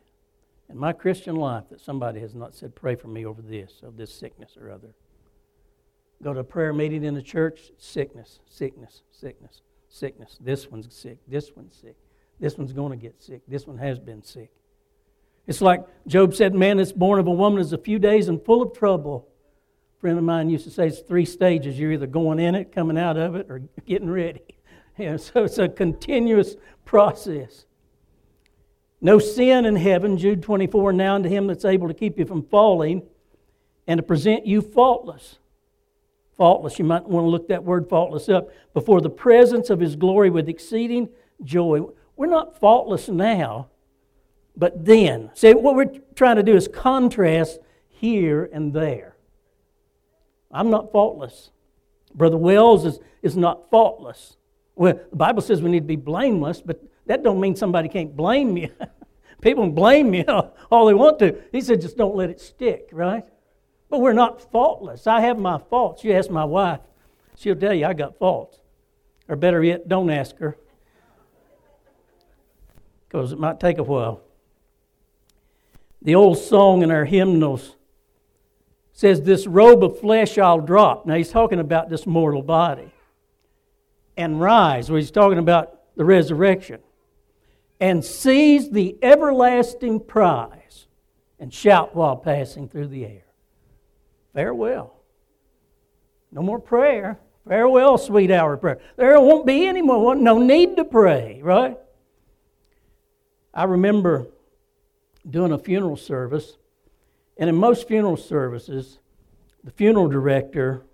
[0.71, 3.97] in my Christian life that somebody has not said, Pray for me over this, of
[3.97, 4.95] this sickness or other.
[6.23, 10.39] Go to a prayer meeting in the church, sickness, sickness, sickness, sickness.
[10.41, 11.19] This one's sick.
[11.27, 11.97] This one's sick.
[12.41, 13.43] This one's going to get sick.
[13.49, 14.51] This one has been sick.
[15.47, 18.45] It's like Job said, man that's born of a woman is a few days and
[18.45, 19.29] full of trouble.
[19.97, 21.79] A friend of mine used to say it's three stages.
[21.79, 24.43] You're either going in it, coming out of it, or getting ready.
[24.99, 27.67] Know, so it's a continuous process.
[29.01, 32.43] No sin in heaven, Jude 24, now unto him that's able to keep you from
[32.43, 33.03] falling
[33.87, 35.39] and to present you faultless.
[36.37, 38.49] Faultless, you might want to look that word faultless up.
[38.75, 41.09] Before the presence of his glory with exceeding
[41.45, 41.83] joy.
[42.19, 43.69] We're not faultless now,
[44.57, 45.31] but then.
[45.35, 49.15] See, what we're trying to do is contrast here and there.
[50.51, 51.51] I'm not faultless.
[52.13, 54.37] Brother Wells is, is not faultless.
[54.75, 58.17] Well, the Bible says we need to be blameless, but that don't mean somebody can't
[58.17, 58.71] blame you.
[59.41, 60.25] People can blame me
[60.73, 61.41] all they want to.
[61.53, 63.25] He said, just don't let it stick, right?
[63.89, 65.07] But we're not faultless.
[65.07, 66.03] I have my faults.
[66.03, 66.81] You ask my wife,
[67.37, 68.59] she'll tell you I got faults.
[69.29, 70.57] Or better yet, don't ask her,
[73.09, 74.21] because it might take a while.
[76.03, 77.77] The old song in our hymnals
[78.93, 81.07] says, This robe of flesh I'll drop.
[81.07, 82.93] Now he's talking about this mortal body.
[84.17, 86.81] And rise, where he's talking about the resurrection.
[87.81, 90.87] And seize the everlasting prize
[91.39, 93.25] and shout while passing through the air.
[94.35, 94.95] Farewell.
[96.33, 97.19] No more prayer.
[97.47, 98.81] Farewell, sweet hour of prayer.
[98.97, 101.79] There won't be any more, no need to pray, right?
[103.53, 104.29] I remember
[105.29, 106.57] doing a funeral service.
[107.37, 108.99] And in most funeral services,
[109.65, 110.85] the funeral director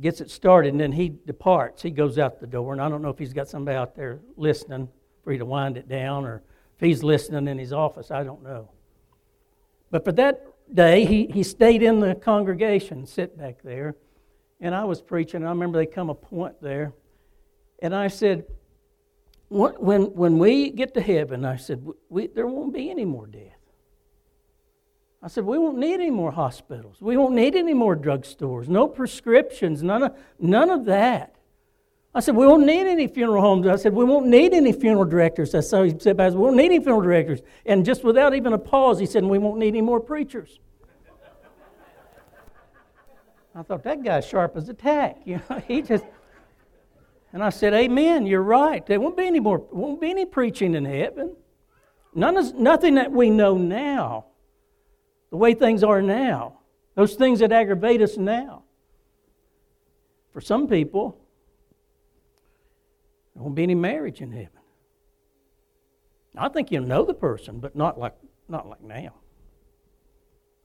[0.00, 1.82] gets it started and then he departs.
[1.82, 2.72] He goes out the door.
[2.72, 4.88] And I don't know if he's got somebody out there listening
[5.22, 6.42] for you to wind it down or
[6.74, 8.10] if he's listening in his office.
[8.10, 8.70] I don't know.
[9.90, 13.96] But for that day, he, he stayed in the congregation, sit back there.
[14.60, 15.44] And I was preaching.
[15.44, 16.92] I remember they come a point there.
[17.80, 18.44] And I said,
[19.54, 23.52] when, when we get to heaven, I said, we, there won't be any more death.
[25.22, 26.96] I said, we won't need any more hospitals.
[27.00, 31.36] We won't need any more drugstores, no prescriptions, none of, none of that.
[32.16, 33.66] I said, we won't need any funeral homes.
[33.66, 35.54] I said, we won't need any funeral directors.
[35.54, 37.40] I said, he said, we won't need any funeral directors.
[37.64, 40.58] And just without even a pause, he said, we won't need any more preachers.
[43.54, 45.18] I thought, that guy's sharp as a tack.
[45.24, 46.04] You know, he just,
[47.34, 48.86] and I said, Amen, you're right.
[48.86, 51.34] There won't be any more, won't be any preaching in heaven.
[52.14, 54.26] None of, nothing that we know now,
[55.30, 56.60] the way things are now.
[56.94, 58.62] those things that aggravate us now.
[60.32, 61.18] For some people,
[63.34, 64.50] there won't be any marriage in heaven.
[66.36, 68.14] I think you'll know the person, but not like,
[68.48, 69.14] not like now.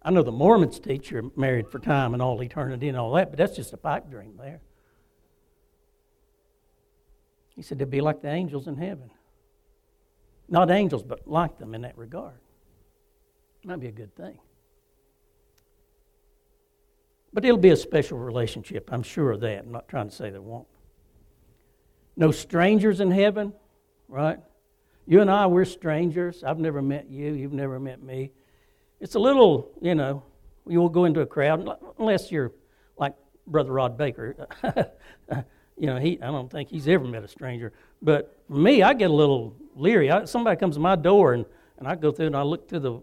[0.03, 3.32] I know the Mormons teach you're married for time and all eternity and all that,
[3.32, 4.62] but that's just a pipe dream there.
[7.60, 9.12] He said they'd be like the angels in heaven.
[10.48, 12.39] Not angels, but like them in that regard.
[13.65, 14.39] Might be a good thing.
[17.34, 18.88] But it'll be a special relationship.
[18.93, 19.65] I'm sure of that.
[19.65, 20.69] I'm not trying to say there won't.
[22.15, 23.52] No strangers in heaven,
[24.08, 24.39] right?
[25.06, 26.45] You and I, we're strangers.
[26.45, 27.34] I've never met you.
[27.34, 28.32] You've never met me.
[29.02, 30.24] It's a little, you know,
[30.65, 31.67] you will go into a crowd,
[31.98, 32.54] unless you're
[32.95, 34.48] like Brother Rod Baker.
[35.79, 37.71] you know, he, I don't think he's ever met a stranger.
[38.01, 40.11] But for me, I get a little leery.
[40.11, 41.45] I, somebody comes to my door, and,
[41.77, 42.99] and I go through and I look through the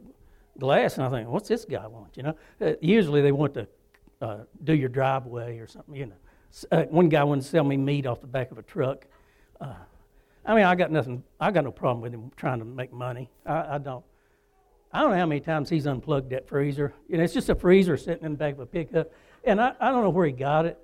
[0.58, 2.16] glass, and I think, what's this guy want?
[2.16, 3.66] You know, uh, usually they want to
[4.20, 5.94] uh, do your driveway or something.
[5.94, 6.16] You know,
[6.70, 9.06] uh, one guy wanted to sell me meat off the back of a truck.
[9.60, 9.74] Uh,
[10.44, 11.24] I mean, I got nothing.
[11.40, 13.30] I got no problem with him trying to make money.
[13.44, 14.04] I, I don't.
[14.92, 16.94] I don't know how many times he's unplugged that freezer.
[17.08, 19.12] You know, it's just a freezer sitting in the back of a pickup,
[19.44, 20.78] and I, I don't know where he got it.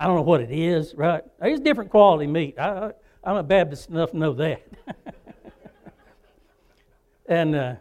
[0.00, 0.94] I don't know what it is.
[0.94, 1.22] Right?
[1.42, 2.58] It's different quality meat.
[2.58, 4.62] I, I, am a Baptist enough to know that.
[7.28, 7.74] and uh,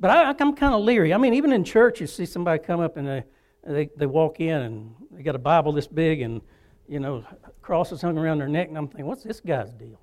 [0.00, 1.12] but I, I'm kind of leery.
[1.12, 3.24] I mean, even in church, you see somebody come up and they,
[3.66, 6.40] they, they walk in and they got a Bible this big and,
[6.88, 7.24] you know,
[7.62, 10.00] crosses hung around their neck, and I'm thinking, what's this guy's deal?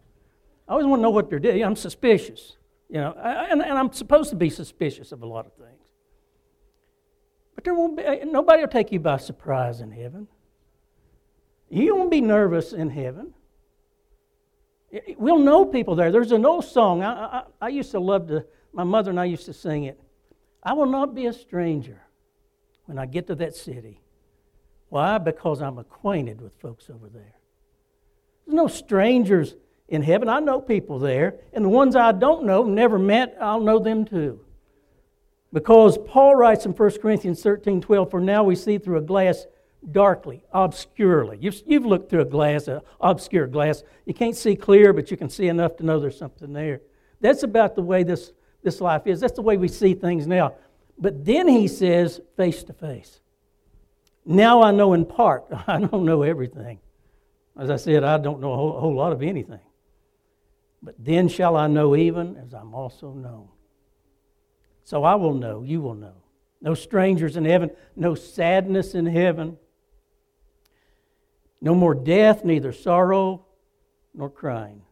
[0.67, 1.63] I always want to know what they're doing.
[1.63, 2.57] I'm suspicious,
[2.89, 5.89] you know, and, and I'm supposed to be suspicious of a lot of things.
[7.55, 10.27] But there won't be, nobody will take you by surprise in heaven.
[11.69, 13.33] You won't be nervous in heaven.
[15.17, 16.11] We'll know people there.
[16.11, 17.03] There's an old song.
[17.03, 19.99] I, I, I used to love to my mother and I used to sing it.
[20.63, 22.01] I will not be a stranger
[22.85, 24.01] when I get to that city.
[24.89, 25.17] Why?
[25.17, 27.35] Because I'm acquainted with folks over there.
[28.45, 29.55] There's no strangers
[29.87, 30.29] in heaven.
[30.29, 34.05] I know people there, and the ones I don't know, never met, I'll know them
[34.05, 34.39] too.
[35.51, 39.45] Because Paul writes in 1 Corinthians 13 12, For now we see through a glass
[39.91, 41.37] darkly, obscurely.
[41.39, 43.83] You've, you've looked through a glass, an obscure glass.
[44.05, 46.81] You can't see clear, but you can see enough to know there's something there.
[47.21, 48.31] That's about the way this
[48.65, 49.21] this life is.
[49.21, 50.55] That's the way we see things now.
[50.97, 53.21] But then he says, face to face.
[54.25, 55.45] Now I know in part.
[55.67, 56.79] I don't know everything.
[57.57, 59.61] As I said, I don't know a whole, a whole lot of anything.
[60.81, 63.47] But then shall I know even as I'm also known.
[64.83, 66.15] So I will know, you will know.
[66.61, 69.57] No strangers in heaven, no sadness in heaven,
[71.65, 73.43] no more death, neither sorrow
[74.13, 74.83] nor crying.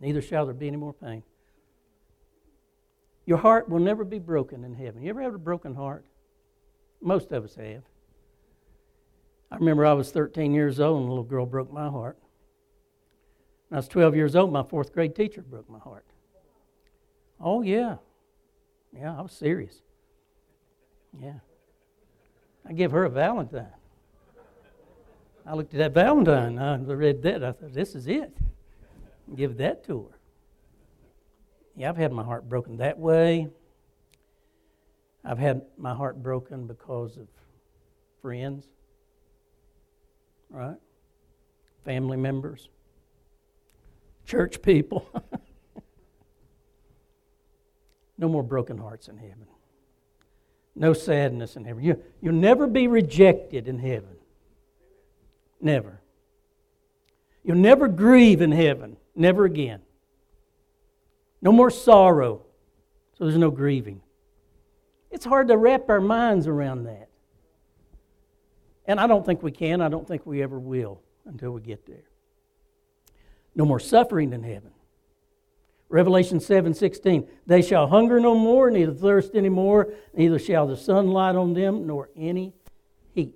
[0.00, 1.22] Neither shall there be any more pain.
[3.24, 5.02] Your heart will never be broken in heaven.
[5.02, 6.04] You ever have a broken heart?
[7.00, 7.82] Most of us have.
[9.50, 12.18] I remember I was 13 years old and a little girl broke my heart.
[13.68, 16.04] When I was 12 years old, my fourth grade teacher broke my heart.
[17.40, 17.96] Oh, yeah.
[18.92, 19.80] Yeah, I was serious.
[21.18, 21.38] Yeah.
[22.68, 23.79] I gave her a Valentine.
[25.50, 26.58] I looked at that Valentine.
[26.58, 27.42] and I read that.
[27.42, 28.32] I thought, this is it.
[29.34, 30.18] Give that to her.
[31.74, 33.48] Yeah, I've had my heart broken that way.
[35.24, 37.26] I've had my heart broken because of
[38.22, 38.68] friends,
[40.50, 40.76] right?
[41.84, 42.68] Family members,
[44.26, 45.04] church people.
[48.18, 49.48] no more broken hearts in heaven.
[50.76, 51.82] No sadness in heaven.
[51.82, 54.19] You, you'll never be rejected in heaven.
[55.60, 56.00] Never.
[57.42, 58.96] You'll never grieve in heaven.
[59.14, 59.80] Never again.
[61.42, 62.42] No more sorrow.
[63.16, 64.00] So there's no grieving.
[65.10, 67.08] It's hard to wrap our minds around that.
[68.86, 69.80] And I don't think we can.
[69.80, 72.04] I don't think we ever will until we get there.
[73.54, 74.70] No more suffering in heaven.
[75.88, 77.26] Revelation 7 16.
[77.46, 81.52] They shall hunger no more, neither thirst any more, neither shall the sun light on
[81.52, 82.54] them, nor any
[83.12, 83.34] heat.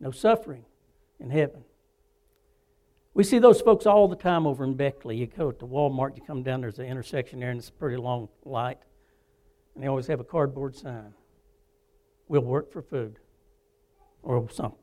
[0.00, 0.64] No suffering
[1.22, 1.64] in heaven.
[3.14, 5.16] We see those folks all the time over in Beckley.
[5.16, 7.96] You go to Walmart, you come down, there's an intersection there, and it's a pretty
[7.96, 8.78] long light.
[9.74, 11.14] And they always have a cardboard sign
[12.28, 13.18] We'll work for food
[14.22, 14.78] or something.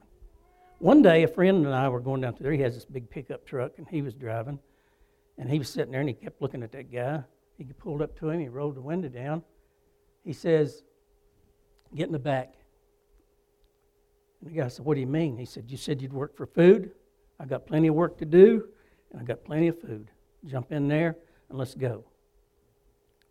[0.77, 2.53] One day, a friend and I were going down through there.
[2.53, 4.59] He has this big pickup truck, and he was driving.
[5.37, 7.23] And he was sitting there, and he kept looking at that guy.
[7.57, 9.43] He pulled up to him, he rolled the window down.
[10.23, 10.83] He says,
[11.95, 12.53] Get in the back.
[14.41, 15.37] And the guy said, What do you mean?
[15.37, 16.91] He said, You said you'd work for food?
[17.39, 18.65] I got plenty of work to do,
[19.11, 20.09] and I got plenty of food.
[20.45, 21.15] Jump in there
[21.49, 22.03] and let's go.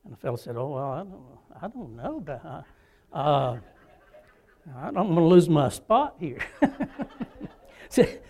[0.05, 1.25] And the fellow said, "Oh well, I don't,
[1.63, 2.65] I don't know about."
[3.13, 3.59] Uh,
[4.77, 6.41] I'm going to lose my spot here.
[7.89, 8.21] said,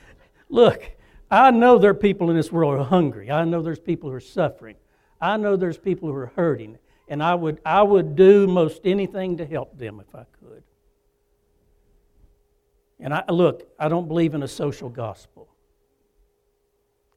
[0.49, 0.91] Look,
[1.31, 3.31] I know there are people in this world who are hungry.
[3.31, 4.77] I know there's people who are suffering.
[5.21, 6.79] I know there's people who are hurting.
[7.09, 10.63] And I would, I would do most anything to help them if I could.
[13.01, 15.49] And I, look, I don't believe in a social gospel.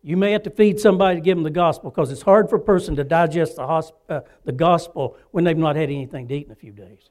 [0.03, 2.55] You may have to feed somebody to give them the gospel because it's hard for
[2.55, 6.36] a person to digest the, hosp- uh, the gospel when they've not had anything to
[6.36, 7.09] eat in a few days.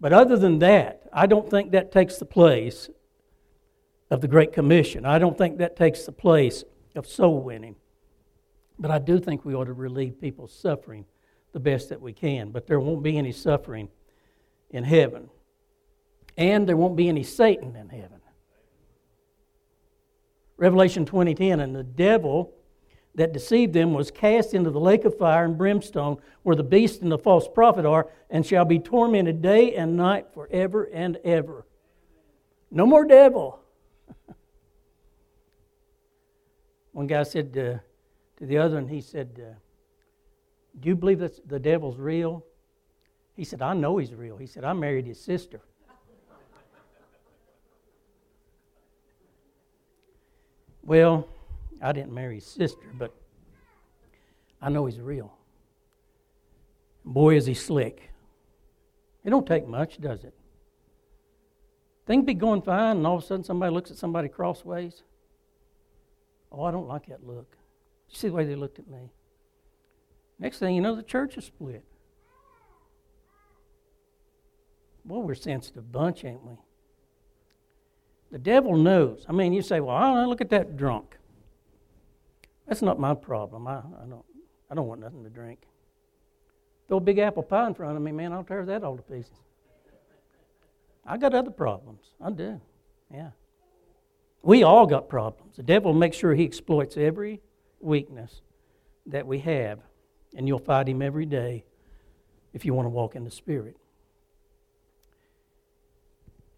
[0.00, 2.88] But other than that, I don't think that takes the place
[4.10, 5.04] of the Great Commission.
[5.04, 6.64] I don't think that takes the place
[6.94, 7.76] of soul winning.
[8.78, 11.04] But I do think we ought to relieve people's suffering
[11.52, 12.50] the best that we can.
[12.50, 13.88] But there won't be any suffering
[14.70, 15.28] in heaven.
[16.36, 18.20] And there won't be any Satan in heaven.
[20.60, 22.52] Revelation 20:10 and the devil
[23.14, 27.00] that deceived them was cast into the lake of fire and brimstone where the beast
[27.00, 31.66] and the false prophet are and shall be tormented day and night forever and ever.
[32.70, 33.58] No more devil.
[36.92, 37.80] One guy said to,
[38.36, 39.54] to the other, and he said, uh,
[40.78, 42.44] Do you believe that the devil's real?
[43.34, 44.36] He said, I know he's real.
[44.36, 45.62] He said, I married his sister.
[50.90, 51.28] Well,
[51.80, 53.14] I didn't marry his sister, but
[54.60, 55.32] I know he's real.
[57.04, 58.10] Boy, is he slick.
[59.22, 60.34] It don't take much, does it?
[62.08, 65.04] Things be going fine, and all of a sudden somebody looks at somebody crossways.
[66.50, 67.56] Oh, I don't like that look.
[68.08, 69.12] You see the way they looked at me?
[70.40, 71.84] Next thing you know, the church is split.
[75.04, 76.56] Well, we're sensitive bunch, ain't we?
[78.30, 79.24] The devil knows.
[79.28, 81.16] I mean, you say, well, I look at that drunk.
[82.66, 83.66] That's not my problem.
[83.66, 84.24] I, I, don't,
[84.70, 85.60] I don't want nothing to drink.
[86.86, 89.02] Throw a big apple pie in front of me, man, I'll tear that all to
[89.02, 89.32] pieces.
[91.04, 92.02] I got other problems.
[92.20, 92.60] I do.
[93.12, 93.30] Yeah.
[94.42, 95.56] We all got problems.
[95.56, 97.40] The devil makes sure he exploits every
[97.80, 98.42] weakness
[99.06, 99.80] that we have,
[100.36, 101.64] and you'll fight him every day
[102.52, 103.76] if you want to walk in the Spirit.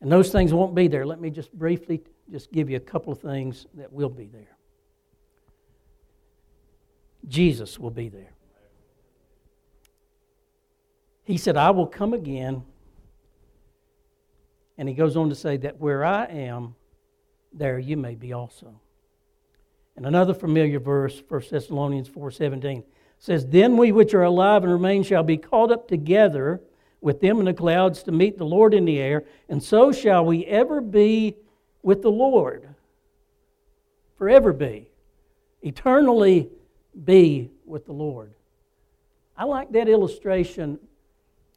[0.02, 1.06] And those things won't be there.
[1.06, 4.56] Let me just briefly just give you a couple of things that will be there.
[7.28, 8.32] Jesus will be there.
[11.22, 12.64] He said, I will come again.
[14.76, 16.74] And he goes on to say that where I am,
[17.52, 18.80] there you may be also.
[19.96, 22.82] And another familiar verse, 1 Thessalonians 4:17,
[23.20, 26.60] says, Then we which are alive and remain shall be caught up together
[27.02, 30.24] with them in the clouds to meet the Lord in the air, and so shall
[30.24, 31.36] we ever be
[31.82, 32.74] with the Lord.
[34.16, 34.88] Forever be.
[35.62, 36.48] Eternally
[37.04, 38.32] be with the Lord.
[39.36, 40.78] I like that illustration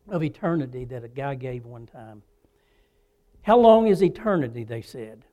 [0.09, 2.23] of eternity that a guy gave one time.
[3.43, 5.25] How long is eternity, they said.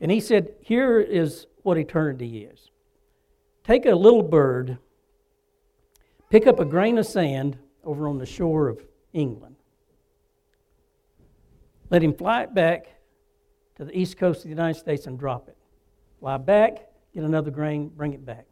[0.00, 2.70] And he said, Here is what eternity is
[3.64, 4.78] take a little bird,
[6.30, 9.56] pick up a grain of sand over on the shore of England,
[11.90, 12.86] let him fly it back
[13.76, 15.56] to the east coast of the United States and drop it.
[16.20, 18.46] Fly back, get another grain, bring it back.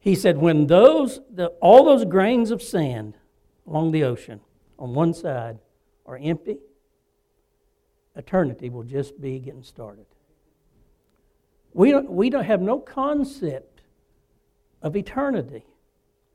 [0.00, 3.16] He said, when those, the, all those grains of sand
[3.66, 4.40] along the ocean
[4.78, 5.58] on one side
[6.04, 6.58] are empty,
[8.16, 10.06] eternity will just be getting started.
[11.72, 13.82] We don't, we don't have no concept
[14.82, 15.64] of eternity.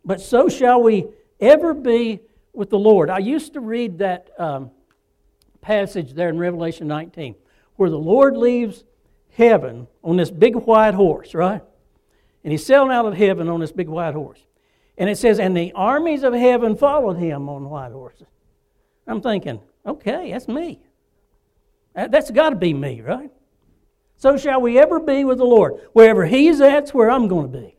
[0.03, 1.07] But so shall we
[1.39, 2.21] ever be
[2.59, 3.09] with the Lord.
[3.09, 4.71] I used to read that um,
[5.61, 7.35] passage there in Revelation 19
[7.77, 8.83] where the Lord leaves
[9.31, 11.61] heaven on this big white horse, right?
[12.43, 14.45] And he's sailing out of heaven on this big white horse.
[14.97, 18.27] And it says, and the armies of heaven followed him on white horses.
[19.07, 20.81] I'm thinking, okay, that's me.
[21.95, 23.31] That's got to be me, right?
[24.17, 25.75] So shall we ever be with the Lord.
[25.93, 27.77] Wherever He's at, that's where I'm going to be.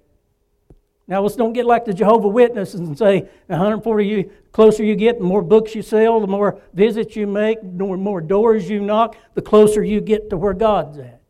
[1.10, 5.18] Now, let's don't get like the Jehovah Witnesses and say 140 you closer you get,
[5.18, 9.16] the more books you sell, the more visits you make, the more doors you knock,
[9.34, 11.20] the closer you get to where God's at.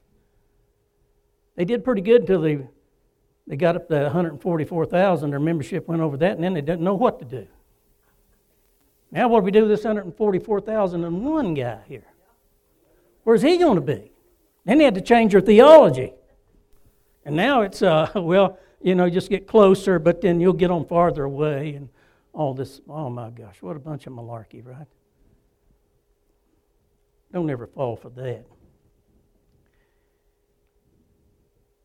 [1.57, 2.59] They did pretty good until they,
[3.47, 5.31] they got up to 144,000.
[5.31, 7.47] Their membership went over that, and then they didn't know what to do.
[9.11, 12.05] Now, what do we do with this 144,001 guy here?
[13.25, 14.13] Where's he going to be?
[14.67, 16.13] Then they had to change their theology.
[17.25, 20.87] And now it's, uh, well, you know, just get closer, but then you'll get on
[20.87, 21.89] farther away and
[22.33, 22.81] all this.
[22.89, 24.87] Oh my gosh, what a bunch of malarkey, right?
[27.33, 28.45] Don't ever fall for that.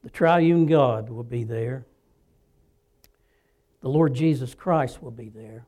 [0.03, 1.85] The triune God will be there.
[3.81, 5.65] The Lord Jesus Christ will be there.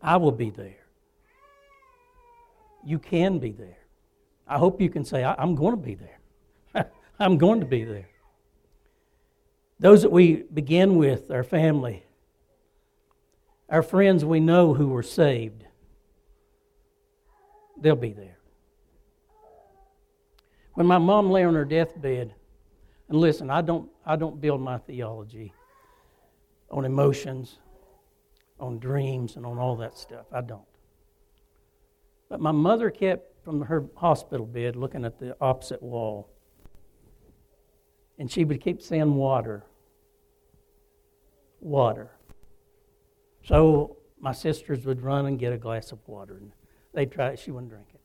[0.00, 0.84] I will be there.
[2.84, 3.78] you can be there.
[4.46, 6.90] I hope you can say, I'm going to be there.
[7.18, 8.08] I'm going to be there.
[9.78, 12.04] Those that we begin with, our family,
[13.68, 15.64] our friends we know who were saved,
[17.78, 18.38] they'll be there.
[20.74, 22.34] When my mom lay on her deathbed,
[23.08, 25.52] and listen, I don't, I don't build my theology
[26.70, 27.58] on emotions,
[28.58, 30.26] on dreams, and on all that stuff.
[30.32, 30.64] I don't.
[32.28, 36.28] But my mother kept from her hospital bed looking at the opposite wall.
[38.18, 39.64] And she would keep saying water.
[41.60, 42.10] Water.
[43.44, 46.36] So my sisters would run and get a glass of water.
[46.38, 46.52] And
[46.94, 47.38] they'd try it.
[47.38, 48.00] She wouldn't drink it.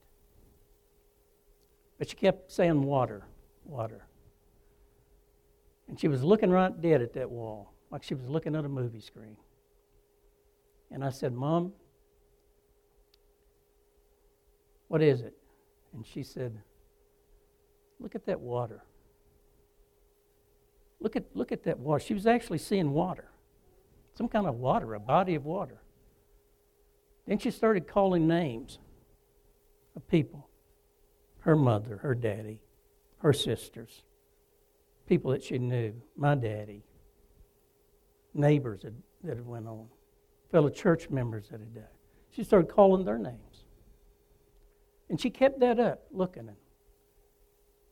[1.97, 3.25] But she kept saying water,
[3.63, 4.05] water.
[5.87, 8.69] And she was looking right dead at that wall, like she was looking at a
[8.69, 9.37] movie screen.
[10.89, 11.73] And I said, Mom,
[14.87, 15.35] what is it?
[15.93, 16.57] And she said,
[17.99, 18.83] Look at that water.
[21.01, 21.99] Look at, look at that water.
[21.99, 23.31] She was actually seeing water,
[24.13, 25.81] some kind of water, a body of water.
[27.27, 28.79] Then she started calling names
[29.95, 30.47] of people
[31.39, 32.59] her mother, her daddy,
[33.17, 34.03] her sisters,
[35.07, 36.83] people that she knew, my daddy,
[38.35, 38.93] neighbors that,
[39.23, 39.87] that had went on,
[40.51, 41.83] fellow church members that had died.
[42.29, 43.65] She started calling their names.
[45.09, 46.57] And she kept that up, looking and,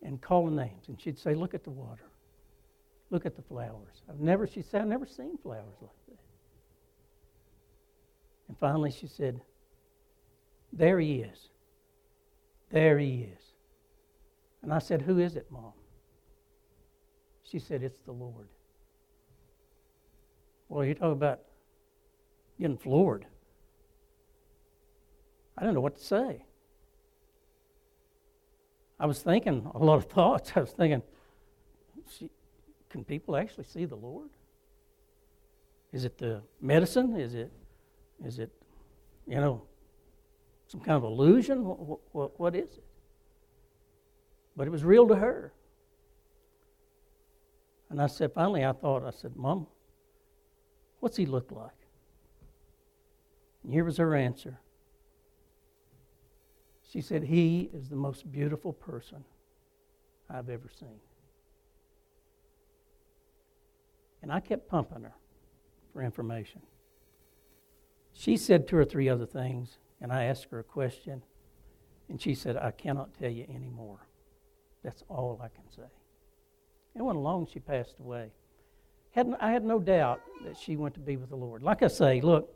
[0.04, 0.88] and calling names.
[0.88, 2.10] And she'd say, Look at the water.
[3.12, 4.04] Look at the flowers.
[4.08, 6.20] I've never, she said, I've never seen flowers like that.
[8.48, 9.42] And finally she said,
[10.72, 11.50] There he is.
[12.72, 13.42] There he is.
[14.62, 15.74] And I said, Who is it, Mom?
[17.44, 18.50] She said, It's the Lord.
[20.68, 21.40] Well, you talk about
[22.60, 23.26] getting floored.
[25.58, 26.46] I don't know what to say.
[29.00, 30.52] I was thinking a lot of thoughts.
[30.56, 31.02] I was thinking,
[32.90, 34.30] can people actually see the Lord?
[35.92, 37.16] Is it the medicine?
[37.16, 37.52] Is it,
[38.24, 38.52] is it,
[39.28, 39.64] you know,
[40.68, 41.64] some kind of illusion?
[41.66, 42.84] What, what, what is it?
[44.56, 45.54] But it was real to her.
[47.90, 49.66] And I said, finally, I thought, I said, Mom,
[51.00, 51.72] what's he look like?
[53.64, 54.60] And here was her answer.
[56.92, 59.24] She said, He is the most beautiful person
[60.30, 61.00] I've ever seen.
[64.22, 65.16] And I kept pumping her
[65.94, 66.62] for information.
[68.14, 71.24] She said two or three other things, and I asked her a question,
[72.10, 74.08] and she said, I cannot tell you anymore.
[74.84, 75.90] That's all I can say.
[76.96, 78.32] It wasn't long she passed away.
[79.12, 81.64] Had, I had no doubt that she went to be with the Lord.
[81.64, 82.54] Like I say, look,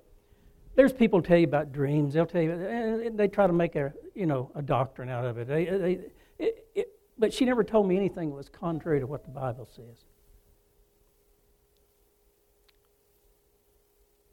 [0.76, 2.14] there's people tell you about dreams.
[2.14, 5.38] They'll tell you, eh, they try to make a, you know, a doctrine out of
[5.38, 5.48] it.
[5.48, 6.00] They, they,
[6.40, 6.88] it, it.
[7.18, 10.06] But she never told me anything that was contrary to what the Bible says.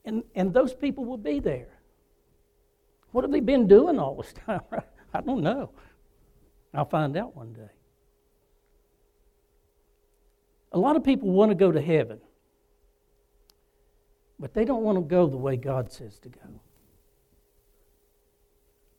[0.05, 1.80] And, and those people will be there.
[3.12, 4.61] What have they been doing all this time?
[5.14, 5.70] I don't know.
[6.72, 7.70] I'll find out one day.
[10.72, 12.20] A lot of people want to go to heaven,
[14.38, 16.61] but they don't want to go the way God says to go.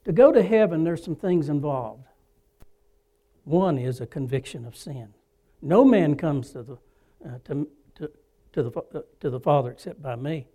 [0.04, 2.06] To go to heaven, there's some things involved.
[3.46, 5.14] One is a conviction of sin.
[5.62, 6.74] No man comes to the,
[7.26, 8.12] uh, to, to,
[8.54, 10.48] to, the, uh, to the Father except by me.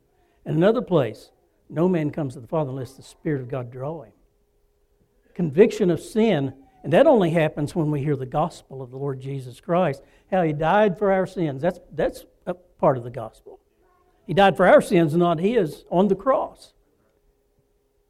[0.46, 1.30] And another place,
[1.68, 4.12] no man comes to the Father unless the Spirit of God draw him.
[5.34, 6.54] Conviction of sin
[6.86, 10.44] and that only happens when we hear the gospel of the Lord Jesus Christ, how
[10.44, 11.60] he died for our sins.
[11.60, 13.58] That's, that's a part of the gospel.
[14.24, 16.74] He died for our sins, not his, on the cross.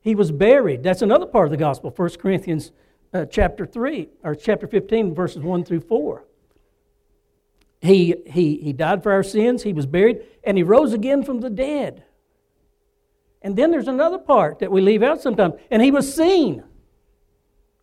[0.02, 0.82] He was buried.
[0.82, 2.70] That's another part of the gospel, 1 Corinthians
[3.14, 6.26] uh, chapter 3, or chapter 15, verses 1 through 4.
[7.80, 11.40] He, he, he died for our sins, he was buried, and he rose again from
[11.40, 12.04] the dead.
[13.46, 16.64] And then there's another part that we leave out sometimes, and he was seen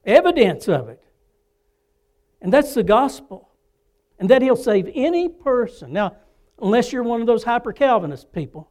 [0.04, 1.02] evidence of it.
[2.42, 3.50] And that's the gospel.
[4.20, 5.94] And that he'll save any person.
[5.94, 6.18] Now,
[6.62, 8.70] unless you're one of those hyper Calvinist people,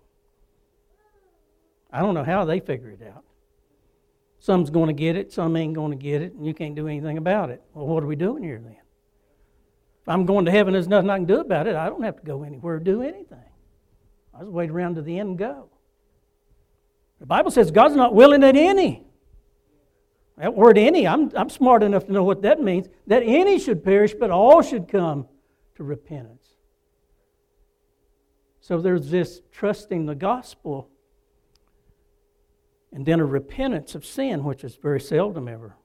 [1.91, 3.25] I don't know how they figure it out.
[4.39, 6.89] Some's going to get it, some ain't going to get it, and you can't do
[6.89, 7.63] anything about it.
[7.73, 8.77] Well, what are we doing here then?
[10.03, 11.75] If I'm going to heaven, there's nothing I can do about it.
[11.75, 13.39] I don't have to go anywhere or do anything.
[14.35, 15.71] I just wait around to the end and go.
[17.23, 19.07] The Bible says God's not willing that any
[20.43, 22.89] that word any, I'm, I'm smart enough to know what that means.
[23.07, 25.29] That any should perish, but all should come
[25.77, 26.57] to repentance.
[28.61, 30.89] So there's this trusting the gospel.
[32.93, 35.77] And then a repentance of sin, which is very seldom ever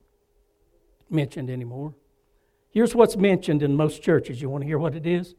[1.07, 1.93] mentioned anymore.
[2.71, 4.41] Here's what's mentioned in most churches.
[4.41, 5.35] You want to hear what it is?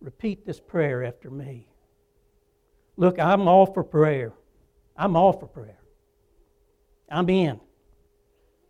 [0.00, 1.66] Repeat this prayer after me.
[2.96, 4.32] Look, I'm all for prayer.
[5.02, 5.80] I'm all for prayer.
[7.10, 7.58] I'm in.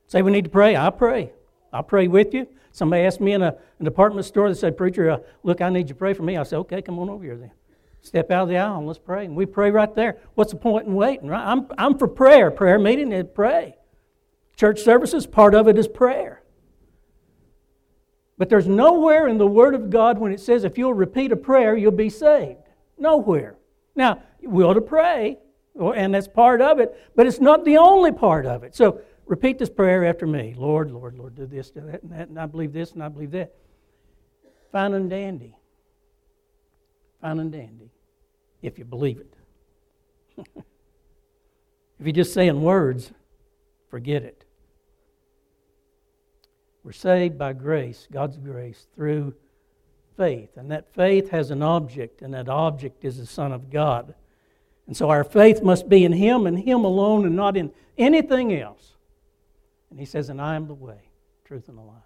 [0.07, 1.31] Say we need to pray, I pray.
[1.75, 2.49] I'll pray with you.
[2.71, 5.81] Somebody asked me in a, an department store, they said, Preacher, uh, look, I need
[5.81, 6.39] you to pray for me.
[6.39, 7.51] I said, Okay, come on over here then.
[8.01, 9.27] Step out of the aisle and let's pray.
[9.27, 10.17] And we pray right there.
[10.35, 11.45] What's the point in waiting, right?
[11.45, 12.51] I'm, I'm for prayer.
[12.51, 13.77] Prayer meeting is pray.
[14.57, 16.43] Church services, part of it is prayer.
[18.39, 21.37] But there's nowhere in the Word of God when it says if you'll repeat a
[21.37, 22.59] prayer, you'll be saved.
[22.97, 23.57] Nowhere.
[23.95, 25.39] Now, we ought to pray,
[25.75, 28.75] and that's part of it, but it's not the only part of it.
[28.75, 32.29] So repeat this prayer after me Lord, Lord, Lord, do this, do that, and that,
[32.29, 33.55] and I believe this, and I believe that.
[34.71, 35.55] Fine and dandy.
[37.21, 37.91] Fine and dandy
[38.63, 39.35] if you believe it.
[40.57, 43.13] if you're just saying words,
[43.91, 44.45] forget it.
[46.85, 49.35] We're saved by grace, God's grace, through
[50.17, 50.57] faith.
[50.57, 54.15] And that faith has an object, and that object is the Son of God.
[54.87, 58.53] And so our faith must be in Him and Him alone and not in anything
[58.55, 58.93] else.
[59.91, 61.11] And He says, And I am the way,
[61.45, 62.03] truth, and the life.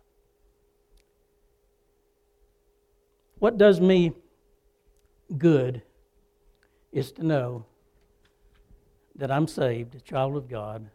[3.38, 4.12] What does me
[5.36, 5.82] good
[6.92, 7.64] is to know
[9.16, 10.88] that I'm saved, a child of God.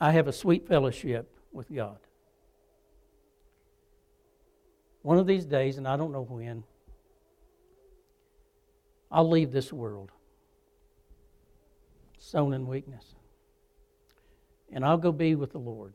[0.00, 1.98] I have a sweet fellowship with God.
[5.02, 6.64] One of these days, and I don't know when,
[9.10, 10.10] I'll leave this world
[12.18, 13.14] sown in weakness.
[14.72, 15.94] And I'll go be with the Lord.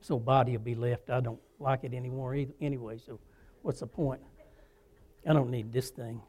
[0.00, 1.10] So body will be left.
[1.10, 3.18] I don't like it anymore either, anyway, so
[3.62, 4.20] what's the point?
[5.26, 6.20] I don't need this thing.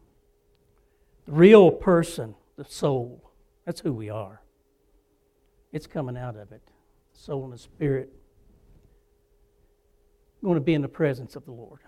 [1.25, 3.31] The real person, the soul,
[3.65, 4.41] that's who we are.
[5.71, 6.61] It's coming out of it.
[7.13, 8.13] Soul and the spirit.
[10.43, 11.79] Going to be in the presence of the Lord.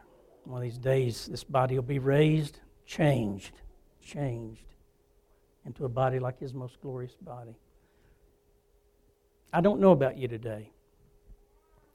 [0.45, 3.61] One of these days, this body will be raised, changed,
[4.01, 4.65] changed
[5.65, 7.55] into a body like His most glorious body.
[9.51, 10.71] I don't know about you today.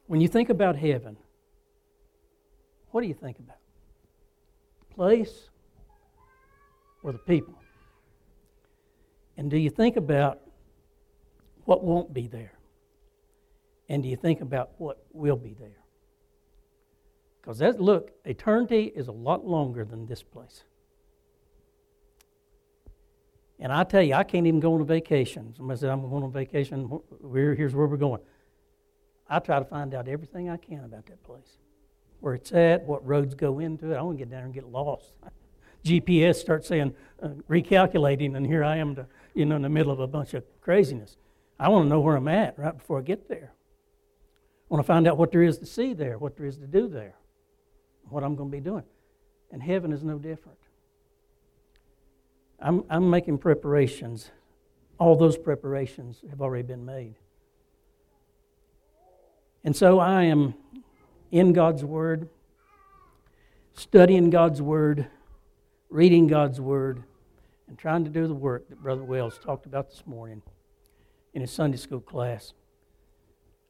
[0.07, 1.16] When you think about heaven,
[2.91, 3.61] what do you think about?
[5.01, 5.49] place
[7.03, 7.55] or the people?
[9.38, 10.41] And do you think about
[11.64, 12.53] what won't be there?
[13.88, 15.78] And do you think about what will be there?
[17.41, 20.64] Because that look, eternity is a lot longer than this place.
[23.61, 25.54] And I tell you, I can't even go on a vacation.
[25.54, 27.00] Somebody said, I'm going on vacation.
[27.32, 28.22] here's where we're going.
[29.28, 31.58] I try to find out everything I can about that place
[32.20, 33.96] where it's at, what roads go into it.
[33.96, 35.12] I want to get down there and get lost.
[35.84, 39.92] GPS starts saying, uh, recalculating, and here I am, to, you know, in the middle
[39.92, 41.16] of a bunch of craziness.
[41.58, 43.52] I want to know where I'm at right before I get there.
[43.54, 46.66] I want to find out what there is to see there, what there is to
[46.66, 47.14] do there,
[48.08, 48.84] what I'm going to be doing.
[49.50, 50.58] And heaven is no different.
[52.61, 54.30] I'm, I'm making preparations.
[54.98, 57.14] All those preparations have already been made.
[59.64, 60.54] And so I am
[61.30, 62.28] in God's Word,
[63.74, 65.06] studying God's Word,
[65.88, 67.02] reading God's Word,
[67.68, 70.42] and trying to do the work that Brother Wells talked about this morning
[71.32, 72.52] in his Sunday school class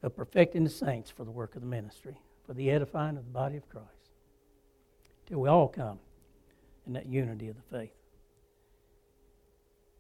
[0.03, 2.17] of perfecting the saints for the work of the ministry,
[2.47, 3.89] for the edifying of the body of Christ,
[5.27, 5.99] till we all come
[6.87, 8.00] in that unity of the faith.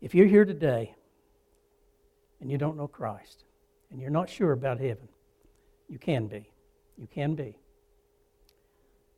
[0.00, 0.94] If you're here today
[2.40, 3.44] and you don't know Christ
[3.90, 5.08] and you're not sure about heaven,
[5.88, 6.50] you can be.
[6.96, 7.58] You can be.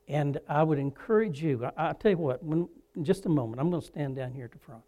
[0.09, 3.61] And I would encourage you, I, will tell you what, when, in just a moment,
[3.61, 4.83] I'm going to stand down here at the front.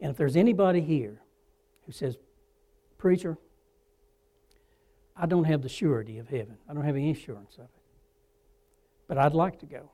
[0.00, 1.20] And if there's anybody here
[1.84, 2.16] who says,
[2.98, 3.36] Preacher,
[5.16, 7.82] I don't have the surety of heaven, I don't have any assurance of it,
[9.06, 9.90] but I'd like to go.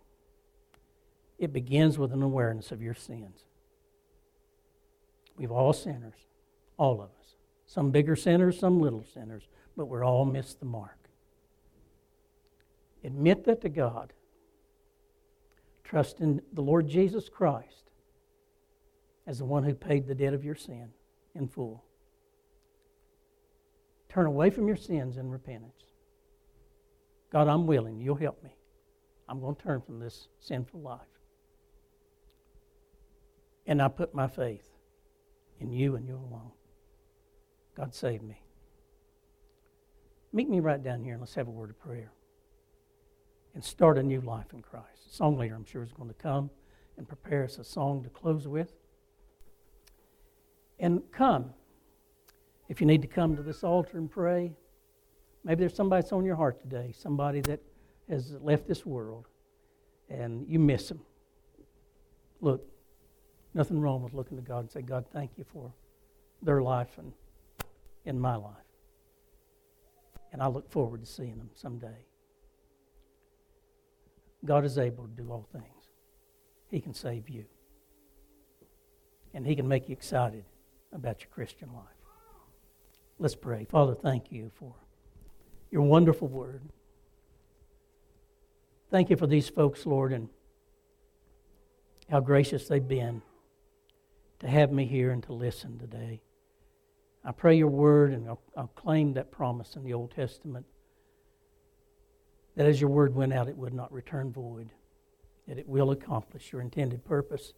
[1.39, 3.45] It begins with an awareness of your sins.
[5.37, 6.26] We've all sinners,
[6.76, 7.37] all of us.
[7.66, 10.99] Some bigger sinners, some little sinners but we're all missed the mark.
[13.05, 14.12] Admit that to God.
[15.85, 17.91] Trust in the Lord Jesus Christ
[19.26, 20.91] as the one who paid the debt of your sin
[21.35, 21.85] in full.
[24.09, 25.85] Turn away from your sins in repentance.
[27.30, 28.01] God, I'm willing.
[28.01, 28.55] You'll help me.
[29.28, 31.01] I'm going to turn from this sinful life.
[33.66, 34.68] And I put my faith
[35.63, 36.53] in you and you alone.
[37.77, 38.43] God, save me.
[40.33, 42.13] Meet me right down here and let's have a word of prayer
[43.55, 45.09] and start a new life in Christ.
[45.09, 46.51] The song leader, I'm sure, is going to come
[46.97, 48.73] and prepare us a song to close with.
[50.79, 51.53] And come.
[52.69, 54.53] If you need to come to this altar and pray,
[55.45, 57.61] maybe there's somebody that's on your heart today, somebody that
[58.09, 59.29] has left this world,
[60.09, 61.01] and you miss them.
[62.41, 62.67] Look,
[63.55, 65.73] nothing wrong with looking to God and say, God, thank you for
[66.43, 67.13] their life and
[68.05, 68.53] in my life.
[70.33, 72.07] And I look forward to seeing them someday.
[74.45, 75.89] God is able to do all things.
[76.71, 77.45] He can save you.
[79.35, 80.45] And He can make you excited
[80.93, 81.85] about your Christian life.
[83.19, 83.67] Let's pray.
[83.71, 84.75] Father, thank you for
[85.71, 86.63] your wonderful word.
[88.91, 90.29] Thank you for these folks, Lord, and
[92.11, 93.23] how gracious they've been
[94.43, 96.20] to have me here and to listen today.
[97.24, 100.66] I pray your word and I'll, I'll, claim that promise in the Old Testament
[102.57, 104.70] that as your word went out, it would not return void,
[105.47, 107.55] that it will accomplish your intended purpose.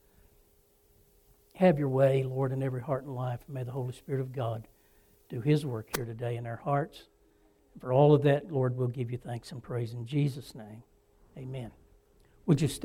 [1.54, 3.40] Have your way, Lord, in every heart and life.
[3.46, 4.68] And may the Holy Spirit of God
[5.30, 7.04] do his work here today in our hearts.
[7.72, 10.82] And for all of that, Lord, we'll give you thanks and praise in Jesus' name.
[11.38, 11.70] Amen.
[12.46, 12.82] Would you stand?